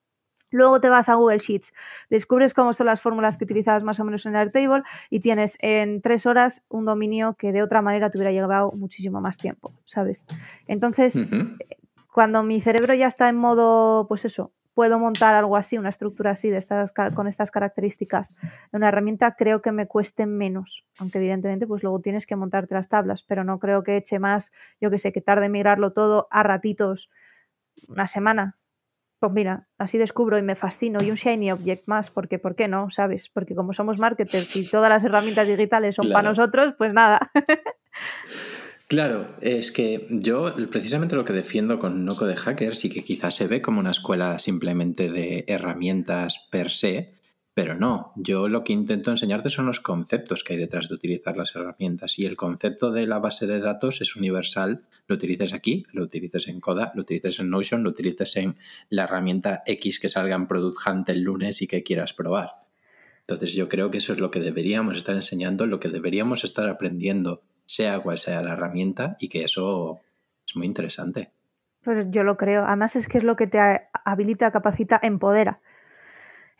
[0.54, 1.72] Luego te vas a Google Sheets,
[2.10, 6.02] descubres cómo son las fórmulas que utilizabas más o menos en Airtable y tienes en
[6.02, 10.26] tres horas un dominio que de otra manera te hubiera llevado muchísimo más tiempo, ¿sabes?
[10.66, 11.18] Entonces,
[12.12, 16.32] cuando mi cerebro ya está en modo, pues eso, puedo montar algo así, una estructura
[16.32, 20.84] así de estas, con estas características en una herramienta, creo que me cueste menos.
[20.98, 24.52] Aunque evidentemente, pues luego tienes que montarte las tablas, pero no creo que eche más,
[24.80, 27.10] yo que sé, que tarde en migrarlo todo a ratitos,
[27.88, 28.56] una semana,
[29.18, 32.66] pues mira, así descubro y me fascino y un Shiny Object más, porque ¿por qué
[32.66, 32.90] no?
[32.90, 33.28] ¿Sabes?
[33.28, 37.30] Porque como somos marketers y todas las herramientas digitales son para nosotros, pues nada.
[38.92, 43.34] Claro, es que yo precisamente lo que defiendo con Noco de Hackers y que quizás
[43.34, 47.14] se ve como una escuela simplemente de herramientas per se,
[47.54, 51.38] pero no, yo lo que intento enseñarte son los conceptos que hay detrás de utilizar
[51.38, 52.18] las herramientas.
[52.18, 54.84] Y el concepto de la base de datos es universal.
[55.06, 58.56] Lo utilices aquí, lo utilices en Coda, lo utilices en Notion, lo utilices en
[58.90, 62.66] la herramienta X que salga en Product Hunt el lunes y que quieras probar.
[63.20, 66.68] Entonces yo creo que eso es lo que deberíamos estar enseñando, lo que deberíamos estar
[66.68, 70.00] aprendiendo, sea cual sea la herramienta, y que eso
[70.46, 71.30] es muy interesante.
[71.82, 72.64] Pues yo lo creo.
[72.64, 73.58] Además es que es lo que te
[74.04, 75.60] habilita, capacita, empodera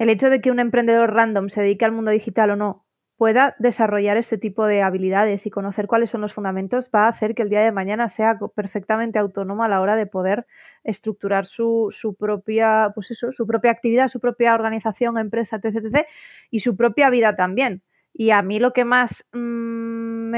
[0.02, 2.84] el hecho de que un emprendedor random se dedique al mundo digital o no
[3.16, 7.36] pueda desarrollar este tipo de habilidades y conocer cuáles son los fundamentos va a hacer
[7.36, 10.46] que el día de mañana sea perfectamente autónomo a la hora de poder
[10.82, 16.04] estructurar su, propia, pues eso, su propia actividad, su propia organización, empresa, etc,
[16.50, 17.82] y su propia vida también.
[18.12, 20.34] Y a mí lo que más mm,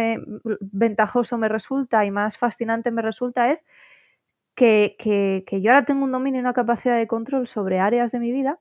[0.60, 3.64] ventajoso me resulta y más fascinante me resulta es
[4.54, 8.20] que, que yo ahora tengo un dominio y una capacidad de control sobre áreas de
[8.20, 8.60] mi vida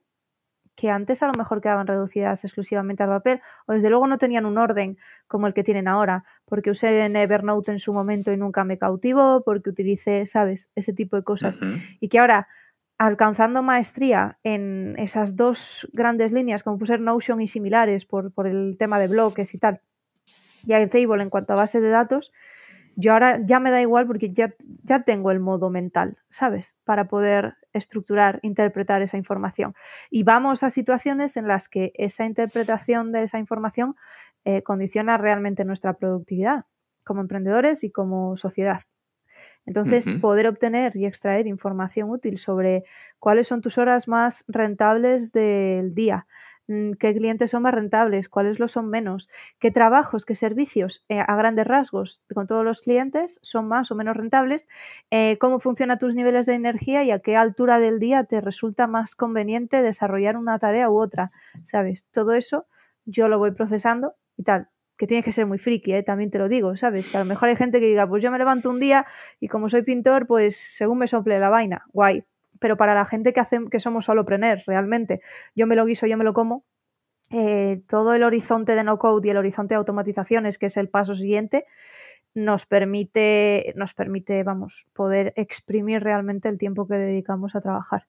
[0.76, 4.46] que antes a lo mejor quedaban reducidas exclusivamente al papel o desde luego no tenían
[4.46, 8.36] un orden como el que tienen ahora, porque usé en Evernote en su momento y
[8.36, 11.58] nunca me cautivó, porque utilicé, sabes, ese tipo de cosas.
[12.00, 12.48] Y que ahora,
[12.98, 18.76] alcanzando maestría en esas dos grandes líneas, como puede ser Notion y similares por, el
[18.78, 19.80] tema de bloques y tal,
[20.66, 22.32] y Airtable en cuanto a base de datos,
[22.96, 24.54] yo ahora ya me da igual porque ya,
[24.84, 26.76] ya tengo el modo mental, ¿sabes?
[26.84, 29.74] Para poder estructurar, interpretar esa información.
[30.10, 33.96] Y vamos a situaciones en las que esa interpretación de esa información
[34.44, 36.66] eh, condiciona realmente nuestra productividad
[37.02, 38.82] como emprendedores y como sociedad.
[39.66, 42.84] Entonces, poder obtener y extraer información útil sobre
[43.18, 46.26] cuáles son tus horas más rentables del día,
[46.66, 51.20] Mm, qué clientes son más rentables, cuáles lo son menos, qué trabajos, qué servicios eh,
[51.20, 54.66] a grandes rasgos con todos los clientes son más o menos rentables,
[55.10, 58.86] eh, cómo funcionan tus niveles de energía y a qué altura del día te resulta
[58.86, 61.32] más conveniente desarrollar una tarea u otra,
[61.64, 62.06] ¿sabes?
[62.10, 62.66] Todo eso
[63.04, 66.02] yo lo voy procesando y tal que tienes que ser muy friki, ¿eh?
[66.02, 67.10] también te lo digo, ¿sabes?
[67.10, 69.06] Que a lo mejor hay gente que diga, pues yo me levanto un día
[69.40, 72.24] y como soy pintor, pues según me sople la vaina, guay,
[72.60, 75.20] pero para la gente que, hace, que somos solopreneur, realmente,
[75.54, 76.64] yo me lo guiso, yo me lo como,
[77.30, 80.88] eh, todo el horizonte de no code y el horizonte de automatizaciones, que es el
[80.88, 81.66] paso siguiente,
[82.34, 88.06] nos permite, nos permite, vamos, poder exprimir realmente el tiempo que dedicamos a trabajar.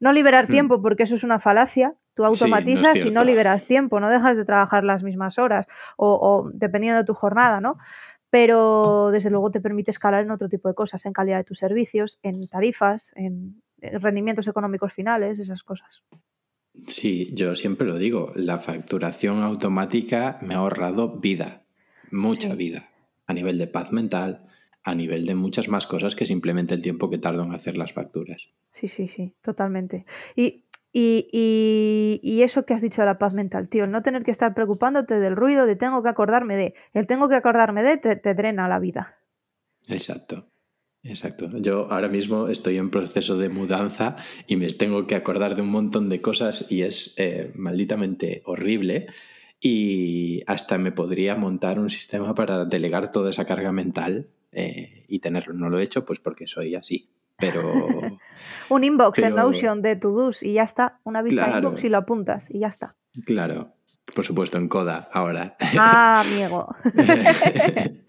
[0.00, 0.52] No liberar hmm.
[0.52, 1.94] tiempo, porque eso es una falacia.
[2.14, 6.50] Tú automatizas y no liberas tiempo, no dejas de trabajar las mismas horas o, o,
[6.52, 7.76] dependiendo de tu jornada, ¿no?
[8.30, 11.58] Pero desde luego te permite escalar en otro tipo de cosas, en calidad de tus
[11.58, 16.02] servicios, en tarifas, en rendimientos económicos finales, esas cosas.
[16.86, 21.64] Sí, yo siempre lo digo, la facturación automática me ha ahorrado vida,
[22.10, 22.90] mucha vida,
[23.26, 24.46] a nivel de paz mental,
[24.86, 27.92] a nivel de muchas más cosas que simplemente el tiempo que tardo en hacer las
[27.92, 28.50] facturas.
[28.70, 30.06] Sí, sí, sí, totalmente.
[30.36, 31.28] Y, y,
[32.22, 34.54] y, eso que has dicho de la paz mental, tío, el no tener que estar
[34.54, 38.68] preocupándote del ruido, de tengo que acordarme de, el tengo que acordarme de, te drena
[38.68, 39.18] la vida.
[39.88, 40.46] Exacto.
[41.02, 41.48] Exacto.
[41.58, 45.70] Yo ahora mismo estoy en proceso de mudanza y me tengo que acordar de un
[45.70, 49.06] montón de cosas y es eh, malditamente horrible.
[49.60, 55.18] Y hasta me podría montar un sistema para delegar toda esa carga mental eh, y
[55.18, 55.52] tenerlo.
[55.52, 57.10] No lo he hecho pues porque soy así.
[57.36, 57.60] Pero.
[58.70, 60.98] un inbox en Notion de to-dos y ya está.
[61.04, 62.96] Una vista inbox y lo apuntas y ya está.
[63.26, 63.74] Claro.
[64.14, 65.56] Por supuesto, en Coda ahora.
[65.76, 66.74] Ah, amigo.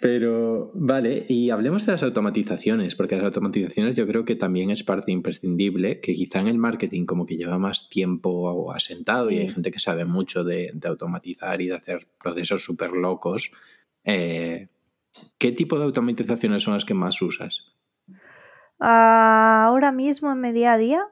[0.00, 4.84] Pero, vale, y hablemos de las automatizaciones, porque las automatizaciones yo creo que también es
[4.84, 9.48] parte imprescindible, que quizá en el marketing como que lleva más tiempo asentado y hay
[9.48, 13.50] gente que sabe mucho de, automatizar y de hacer procesos súper locos.
[14.04, 14.68] Eh,
[15.38, 17.72] ¿Qué tipo de automatizaciones son las que más usas?
[18.78, 21.08] ahora mismo en mi día a día,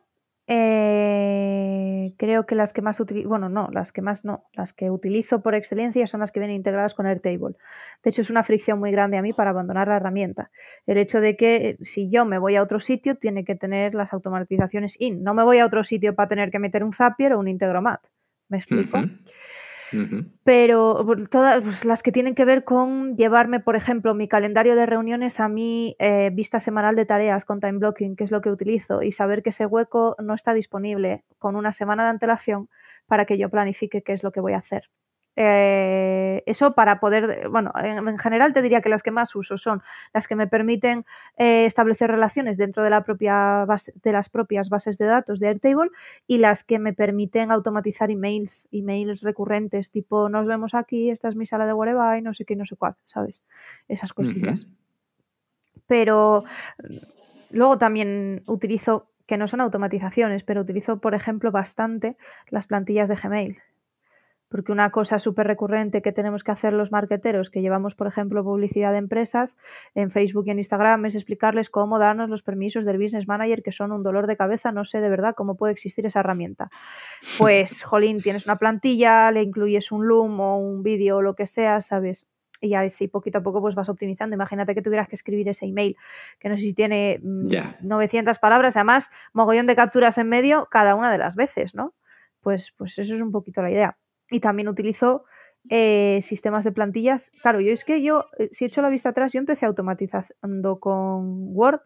[0.46, 4.90] eh, creo que las que más utilizo, bueno, no, las que más no, las que
[4.90, 7.56] utilizo por excelencia son las que vienen integradas con Airtable.
[8.02, 10.50] De hecho, es una fricción muy grande a mí para abandonar la herramienta.
[10.86, 13.94] El hecho de que eh, si yo me voy a otro sitio, tiene que tener
[13.94, 15.22] las automatizaciones in.
[15.22, 18.06] No me voy a otro sitio para tener que meter un Zapier o un Integromat.
[18.48, 18.98] ¿Me explico?
[20.44, 24.86] Pero todas pues, las que tienen que ver con llevarme, por ejemplo, mi calendario de
[24.86, 28.50] reuniones a mi eh, vista semanal de tareas con time blocking, que es lo que
[28.50, 32.68] utilizo, y saber que ese hueco no está disponible con una semana de antelación
[33.06, 34.90] para que yo planifique qué es lo que voy a hacer.
[35.36, 39.82] Eh, eso para poder, bueno, en, general te diría que las que más uso son
[40.12, 41.04] las que me permiten
[41.36, 45.48] eh, establecer relaciones dentro de, la propia base, de las propias bases de datos de
[45.48, 45.90] Airtable
[46.26, 51.36] y las que me permiten automatizar emails, emails recurrentes, tipo nos vemos aquí, esta es
[51.36, 53.42] mi sala de whatever y no sé qué, no sé cuál, ¿sabes?
[53.88, 54.68] Esas cosillas.
[55.86, 56.44] Pero
[57.50, 62.16] luego también utilizo, que no son automatizaciones, pero utilizo, por ejemplo, bastante
[62.50, 63.58] las plantillas de Gmail
[64.48, 68.44] porque una cosa súper recurrente que tenemos que hacer los marqueteros que llevamos, por ejemplo,
[68.44, 69.56] publicidad de empresas
[69.94, 73.72] en Facebook y en Instagram es explicarles cómo darnos los permisos del Business Manager, que
[73.72, 74.72] son un dolor de cabeza.
[74.72, 76.70] No sé de verdad cómo puede existir esa herramienta.
[77.38, 81.46] Pues, jolín, tienes una plantilla, le incluyes un Loom o un vídeo o lo que
[81.46, 82.26] sea, ¿sabes?
[82.60, 84.34] y así poquito a poco pues vas optimizando.
[84.34, 85.96] Imagínate que tuvieras que escribir ese email,
[86.38, 90.94] que no sé si tiene 900 mm, palabras, además mogollón de capturas en medio cada
[90.94, 91.94] una de las veces, ¿no?
[92.40, 93.98] Pues, pues eso es un poquito la idea
[94.30, 95.24] y también utilizo
[95.70, 97.30] eh, sistemas de plantillas.
[97.42, 100.78] Claro, yo es que yo, eh, si he hecho la vista atrás, yo empecé automatizando
[100.78, 101.80] con Word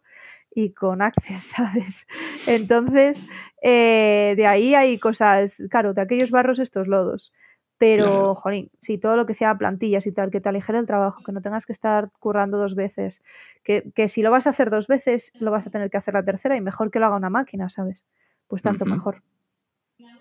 [0.52, 2.06] y con Access, ¿sabes?
[2.46, 3.24] Entonces,
[3.62, 7.32] eh, de ahí hay cosas, claro, de aquellos barros estos lodos.
[7.80, 11.22] Pero, jolín, si todo lo que sea plantillas y tal, que te aligere el trabajo,
[11.22, 13.22] que no tengas que estar currando dos veces,
[13.62, 16.14] que, que, si lo vas a hacer dos veces, lo vas a tener que hacer
[16.14, 18.04] la tercera y mejor que lo haga una máquina, ¿sabes?
[18.48, 19.22] Pues tanto mejor.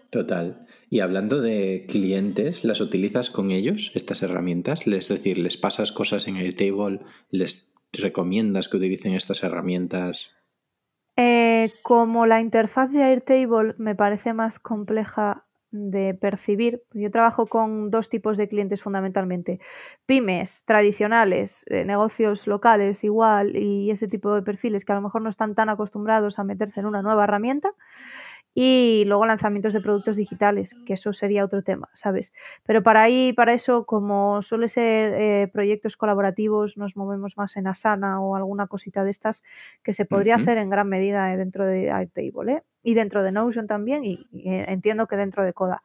[0.09, 0.65] Total.
[0.89, 4.87] Y hablando de clientes, ¿las utilizas con ellos, estas herramientas?
[4.87, 7.01] Es decir, ¿les pasas cosas en Airtable?
[7.29, 10.31] ¿Les recomiendas que utilicen estas herramientas?
[11.17, 17.91] Eh, como la interfaz de Airtable me parece más compleja de percibir, yo trabajo con
[17.91, 19.59] dos tipos de clientes fundamentalmente.
[20.05, 25.21] Pymes tradicionales, eh, negocios locales igual y ese tipo de perfiles que a lo mejor
[25.21, 27.73] no están tan acostumbrados a meterse en una nueva herramienta
[28.59, 32.33] y luego lanzamientos de productos digitales, que eso sería otro tema, ¿sabes?
[32.65, 37.67] Pero para ahí, para eso, como suele ser eh, proyectos colaborativos, nos movemos más en
[37.67, 39.43] Asana o alguna cosita de estas
[39.83, 42.63] que se podría hacer en gran medida eh, dentro de Airtable, ¿eh?
[42.81, 45.83] Y dentro de Notion también, y, entiendo que dentro de Coda.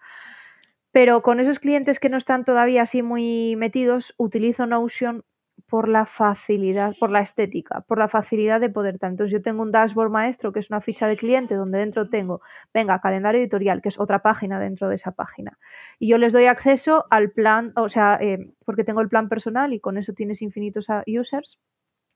[0.93, 5.25] Pero con esos clientes que no están todavía así muy metidos, utilizo Notion
[5.69, 9.13] por la facilidad, por la estética, por la facilidad de poder tal.
[9.13, 12.43] Entonces yo tengo un dashboard maestro que es una ficha de cliente donde dentro tengo,
[12.75, 15.59] venga, calendario editorial, que es otra página dentro de esa página.
[15.99, 19.73] Y yo les doy acceso al plan, o sea, eh, porque tengo el plan personal
[19.73, 21.59] y con eso tienes infinitos users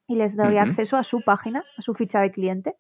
[0.07, 2.77] y les doy acceso a su página, a su ficha de cliente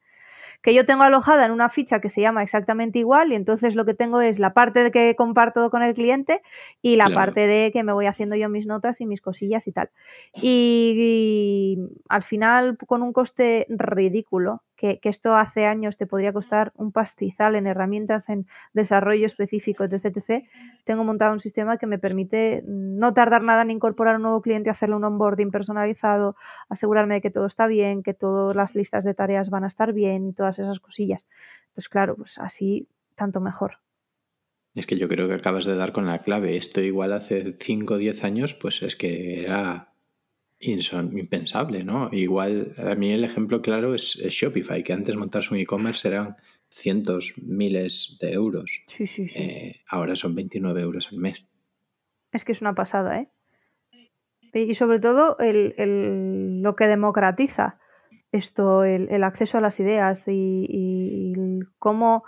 [0.63, 3.85] que yo tengo alojada en una ficha que se llama exactamente igual y entonces lo
[3.85, 6.43] que tengo es la parte de que comparto con el cliente
[6.83, 9.73] y la parte de que me voy haciendo yo mis notas y mis cosillas y
[9.73, 9.91] tal.
[10.35, 16.93] Y, al final con un coste ridículo, que, esto hace años te podría costar un
[16.93, 20.45] pastizal en herramientas, en desarrollo específico, etc, etc.
[20.85, 24.71] Tengo montado un sistema que me permite no tardar nada en incorporar un nuevo cliente,
[24.71, 26.37] hacerle un onboarding personalizado,
[26.69, 29.93] asegurarme de que todo está bien, que todas las listas de tareas van a estar
[29.93, 31.27] bien y todo esas cosillas.
[31.69, 33.79] Entonces, claro, pues así tanto mejor.
[34.75, 36.57] Es que yo creo que acabas de dar con la clave.
[36.57, 39.95] Esto igual hace 5 o 10 años, pues es que era
[40.61, 42.09] impensable, ¿no?
[42.13, 46.37] Igual, a mí el ejemplo claro es, Shopify, que antes montarse un e-commerce eran
[46.69, 48.83] cientos, miles de euros.
[48.89, 49.39] Sí, sí, sí.
[49.39, 51.47] Eh, ahora son 29 euros al mes.
[52.33, 53.29] Es que es una pasada, ¿eh?
[54.53, 57.79] Y sobre todo el, lo que democratiza
[58.33, 61.35] esto, el, acceso a las ideas y,
[61.79, 62.25] cómo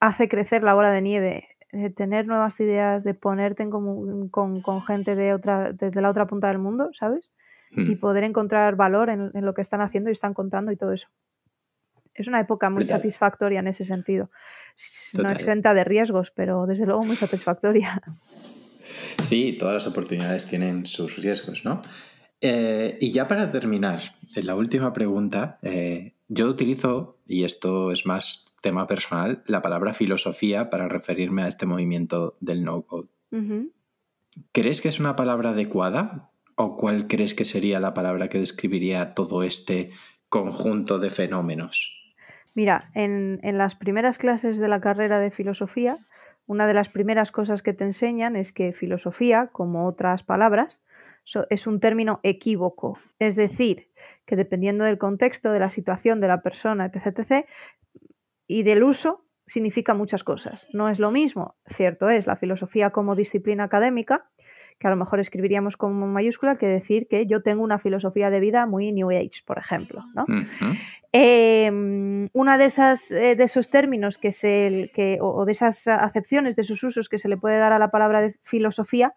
[0.00, 4.82] hace crecer la bola de nieve, de tener nuevas ideas, de ponerte en común con,
[4.82, 7.30] gente de otra, desde la otra punta del mundo, ¿sabes?
[7.72, 8.00] Y hmm.
[8.00, 11.08] poder encontrar valor en, lo que están haciendo y están contando y todo eso.
[12.14, 14.30] Es una época muy satisfactoria en ese sentido.
[15.14, 18.00] No exenta de riesgos, pero desde luego muy satisfactoria.
[19.22, 21.82] Sí, todas las oportunidades tienen sus riesgos, ¿no?
[22.40, 28.06] Eh, y ya para terminar, en la última pregunta, eh, yo utilizo, y esto es
[28.06, 33.08] más tema personal, la palabra filosofía para referirme a este movimiento del no-code.
[34.52, 36.29] ¿Crees que es una palabra adecuada?
[36.62, 39.92] ¿O cuál crees que sería la palabra que describiría todo este
[40.28, 41.96] conjunto de fenómenos?
[42.52, 45.96] Mira, en, las primeras clases de la carrera de filosofía,
[46.46, 50.82] una de las primeras cosas que te enseñan es que filosofía, como otras palabras,
[51.48, 52.98] es un término equívoco.
[53.18, 53.88] Es decir,
[54.26, 57.46] que dependiendo del contexto, de la situación, de la persona, etc., etc.,
[58.46, 60.68] y del uso, significa muchas cosas.
[60.74, 64.30] No es lo mismo, cierto es, la filosofía como disciplina académica,
[64.80, 68.40] que a lo mejor escribiríamos como mayúscula, que decir que yo tengo una filosofía de
[68.40, 70.02] vida muy New Age, por ejemplo.
[70.14, 70.24] ¿no?
[71.12, 76.56] Em, una de esas eh, de esos términos que se que, o de esas acepciones,
[76.56, 79.12] de esos usos que se le puede dar a la palabra de filosofía,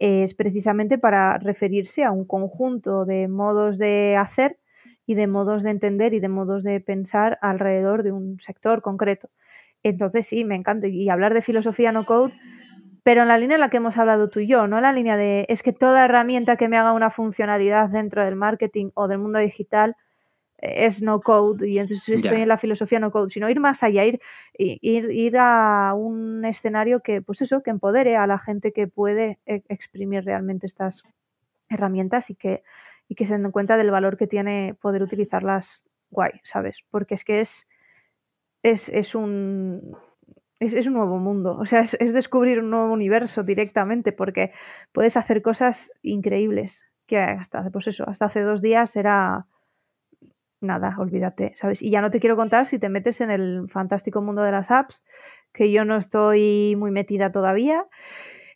[0.00, 4.58] es precisamente para referirse a un conjunto de modos de hacer
[5.06, 9.30] y de modos de entender y de modos de pensar alrededor de un sector concreto.
[9.84, 10.88] Entonces sí, me encanta.
[10.88, 12.34] Y hablar de filosofía no code,
[13.06, 15.16] pero en la línea en la que hemos hablado tú y yo, no la línea
[15.16, 19.18] de es que toda herramienta que me haga una funcionalidad dentro del marketing o del
[19.18, 19.94] mundo digital
[20.58, 23.84] eh, es no code y entonces estoy en la filosofía no code, sino ir más
[23.84, 24.20] allá, ir,
[24.58, 29.38] ir, ir a un escenario que, pues eso, que empodere a la gente que puede
[29.46, 31.04] e, exprimir realmente estas
[31.68, 32.64] herramientas y que,
[33.08, 36.84] y que se den cuenta del valor que tiene poder utilizarlas guay, ¿sabes?
[36.90, 37.68] Porque es que es,
[38.64, 39.96] es, un,
[40.60, 44.52] es, un nuevo mundo, o sea, es, descubrir un nuevo universo directamente porque
[44.92, 49.46] puedes hacer cosas increíbles que hasta, pues eso, hasta hace dos días era
[50.60, 51.82] nada, olvídate, ¿sabes?
[51.82, 54.70] Y ya no te quiero contar si te metes en el fantástico mundo de las
[54.70, 55.04] apps,
[55.52, 57.86] que yo no estoy muy metida todavía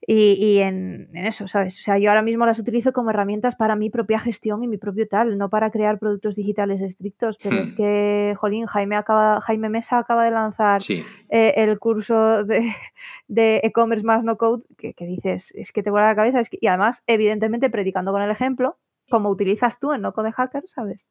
[0.07, 1.79] y, en, eso, ¿sabes?
[1.79, 4.79] O sea, yo ahora mismo las utilizo como herramientas para mi propia gestión y mi
[4.79, 7.77] propio tal, no para crear productos digitales estrictos, pero es hmm.
[7.77, 12.45] que, jolín, Jaime, acaba, Jaime Mesa acaba de lanzar eh, el curso
[13.29, 17.03] de, e-commerce más no code, que, dices, es que te vuela la cabeza, y además,
[17.07, 18.79] evidentemente, predicando con el ejemplo,
[19.11, 21.11] como utilizas tú en No Code Hacker, ¿sabes?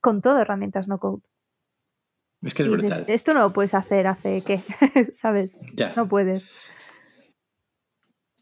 [0.00, 1.22] Con todo herramientas no code.
[2.42, 3.04] Es que es brutal.
[3.06, 4.60] Esto no lo puedes hacer hace qué,
[5.12, 5.60] ¿sabes?
[5.96, 6.50] No puedes.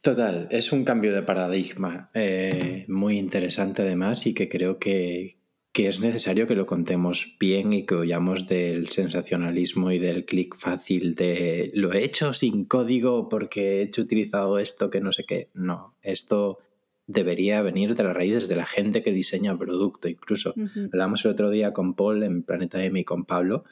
[0.03, 5.37] Total, es un cambio de paradigma eh, muy interesante además y que creo que,
[5.75, 11.15] es necesario que lo contemos bien y que huyamos del sensacionalismo y del clic fácil
[11.15, 15.49] de lo he hecho sin código porque he hecho utilizado esto que no sé qué.
[15.55, 16.59] No, esto
[17.07, 20.55] debería venir de las raíces de la gente que diseña producto incluso.
[20.93, 23.65] Hablamos el otro día con Paul en Planeta M y con Pablo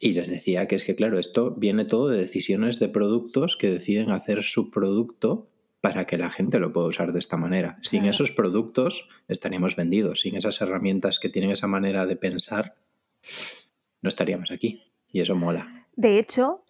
[0.00, 3.70] y les decía que es que claro, esto viene todo de decisiones de productos que
[3.70, 5.48] deciden hacer su producto
[5.80, 7.78] para que la gente lo pueda usar de esta manera.
[7.82, 12.74] Sin esos productos estaríamos vendidos, sin esas herramientas que tienen esa manera de pensar,
[14.02, 14.82] no estaríamos aquí.
[15.10, 15.86] Y eso mola.
[15.96, 16.64] De hecho,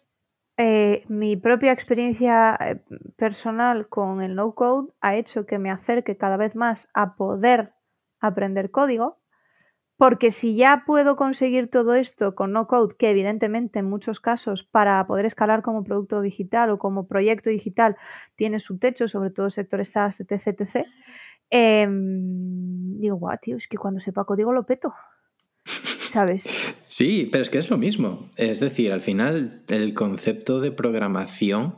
[0.57, 2.81] eh, mi propia experiencia eh,
[3.15, 7.73] personal con el no code ha hecho que me acerque cada vez más a poder
[8.19, 9.19] aprender código
[9.99, 14.63] porque si ya puedo conseguir todo esto con no code, que evidentemente en muchos casos
[14.63, 17.97] para poder escalar como producto digital o como proyecto digital
[18.37, 20.87] tiene su techo, sobre todo sectores SaaS, etc, etc.
[21.49, 24.93] Em, digo, guau, tío, es que cuando sepa código lo peto.
[25.65, 26.47] ¿Sabes?
[26.87, 28.31] Sí, pero es que es lo mismo.
[28.35, 31.75] Es decir, al final el concepto de programación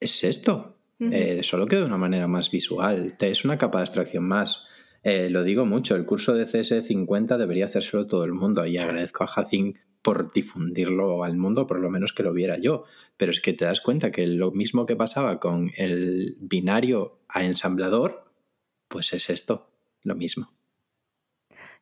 [0.00, 0.78] es esto.
[1.00, 3.14] Eh, solo que de una manera más visual.
[3.20, 4.66] Es una capa de abstracción más.
[5.02, 9.24] Eh, lo digo mucho, el curso de CS50 debería hacérselo todo el mundo y agradezco
[9.24, 12.84] a Hacing por difundirlo al mundo, por lo menos que lo viera yo.
[13.16, 17.44] Pero es que te das cuenta que lo mismo que pasaba con el binario a
[17.44, 18.24] ensamblador,
[18.88, 19.70] pues es esto,
[20.02, 20.48] lo mismo.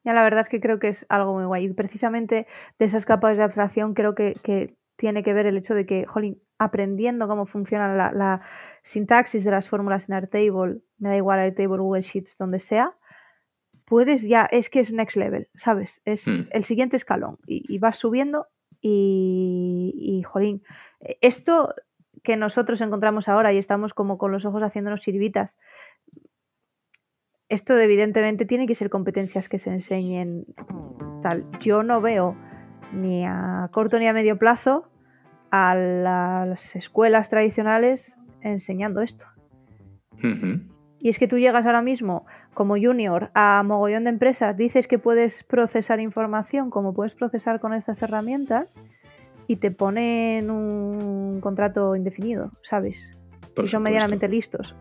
[0.05, 1.67] Ya la verdad es que creo que es algo muy guay.
[1.67, 2.47] Y precisamente
[2.79, 6.43] de esas capas de abstracción creo que, tiene que ver el hecho de que, jolín,
[6.59, 8.41] aprendiendo cómo funciona la, la
[8.83, 12.97] sintaxis de las fórmulas en Airtable, me da igual Airtable, Google Sheets, donde sea,
[13.89, 16.03] puedes ya, es que es next level, ¿sabes?
[16.05, 16.49] Es hmm.
[16.51, 18.47] el siguiente escalón y, vas subiendo
[18.81, 20.63] y, y, jolín,
[21.21, 21.75] esto
[22.23, 25.57] que nosotros encontramos ahora y estamos como con los ojos haciéndonos sirvitas,
[27.49, 30.45] esto evidentemente tiene que ser competencias que se enseñen
[31.23, 31.47] tal.
[31.61, 32.37] Yo no veo
[32.93, 34.91] ni a corto ni a medio plazo
[35.51, 39.25] a las escuelas tradicionales enseñando esto.
[41.01, 44.99] Y es que tú llegas ahora mismo como junior a mogollón de empresas, dices que
[44.99, 48.73] puedes procesar información como puedes procesar con estas herramientas
[49.47, 53.11] y te ponen un contrato indefinido, ¿sabes?
[53.65, 54.77] y son medianamente listos.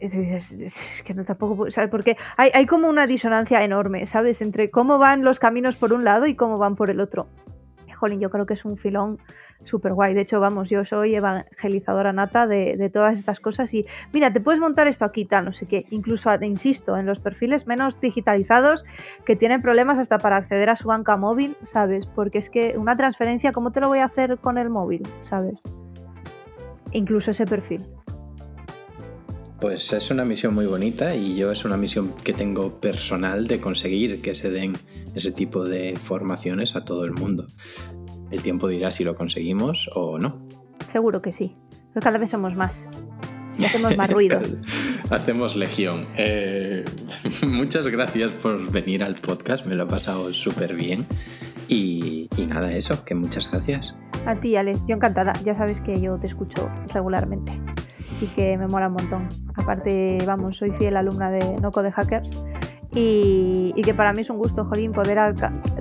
[0.00, 1.90] dices, es que no tampoco, ¿sabes?
[1.90, 4.42] Porque hay, hay como una disonancia enorme, ¿sabes?
[4.42, 7.28] Entre cómo van los caminos por un lado y cómo van por el otro.
[8.02, 9.18] Jolín, yo creo que es un filón
[9.62, 10.12] súper guay.
[10.12, 14.58] De hecho, vamos, yo soy evangelizadora nata de, todas estas cosas y mira, te puedes
[14.58, 15.86] montar esto aquí, tal, no sé qué.
[15.90, 18.84] Incluso, insisto, en los perfiles menos digitalizados
[19.24, 22.08] que tienen problemas hasta para acceder a su banca móvil, ¿sabes?
[22.08, 25.60] Porque es que una transferencia, ¿cómo te lo voy a hacer con el móvil, ¿sabes?
[26.90, 27.86] Incluso ese perfil.
[29.62, 33.60] Pues es una misión muy bonita y yo es una misión que tengo personal de
[33.60, 34.72] conseguir que se den
[35.14, 37.46] ese tipo de formaciones a todo el mundo.
[38.32, 40.48] El tiempo dirá si lo conseguimos o no.
[40.90, 41.54] Seguro que sí.
[41.94, 42.88] Pero cada vez somos más.
[43.56, 44.40] Y hacemos más ruido.
[45.10, 46.08] hacemos legión.
[46.16, 46.84] Eh,
[47.46, 49.64] muchas gracias por venir al podcast.
[49.64, 51.06] Me lo he pasado súper bien.
[51.68, 53.96] Y, y nada, eso, que muchas gracias.
[54.26, 54.80] A ti, Alex.
[54.88, 55.34] Yo encantada.
[55.44, 57.52] Ya sabes que yo te escucho regularmente
[58.22, 59.28] y que me mola un montón.
[59.56, 62.44] Aparte, vamos, soy fiel alumna de Noco de Hackers
[62.94, 65.34] y, que para mí es un gusto, Jolín, poder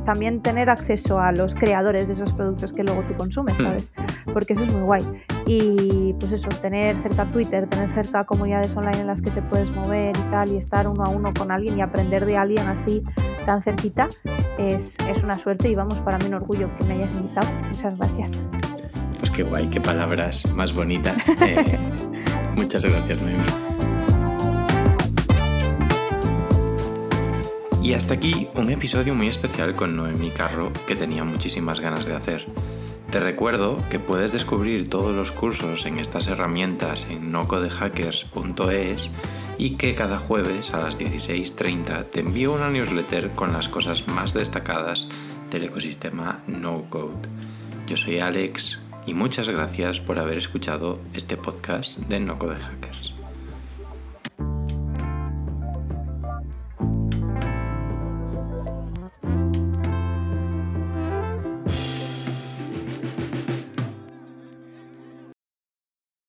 [0.05, 3.63] también tener acceso a los creadores de esos productos que luego tú consumes, hmm.
[3.63, 3.91] ¿sabes?
[4.33, 5.03] Porque eso es muy guay.
[5.45, 9.69] Y pues eso, tener cerca Twitter, tener cerca comunidades online en las que te puedes
[9.71, 13.03] mover y tal, y estar uno a uno con alguien y aprender de alguien así
[13.45, 14.07] tan cerquita,
[14.57, 17.49] es, es una suerte y vamos, para mí un orgullo que me hayas invitado.
[17.67, 18.41] Muchas gracias.
[19.19, 21.17] Pues qué guay, qué palabras más bonitas.
[21.41, 21.65] Eh,
[22.55, 23.43] muchas gracias, Noemi.
[27.83, 32.15] Y hasta aquí un episodio muy especial con Noemi Carro que tenía muchísimas ganas de
[32.15, 32.45] hacer.
[33.11, 39.09] Te recuerdo que puedes descubrir todos los cursos en estas herramientas en nocodehackers.es
[39.57, 44.33] y que cada jueves a las 16.30 te envío una newsletter con las cosas más
[44.33, 45.07] destacadas
[45.49, 47.27] del ecosistema No Code.
[47.87, 53.20] Yo soy Alex y muchas gracias por haber escuchado este podcast de No Code Hackers.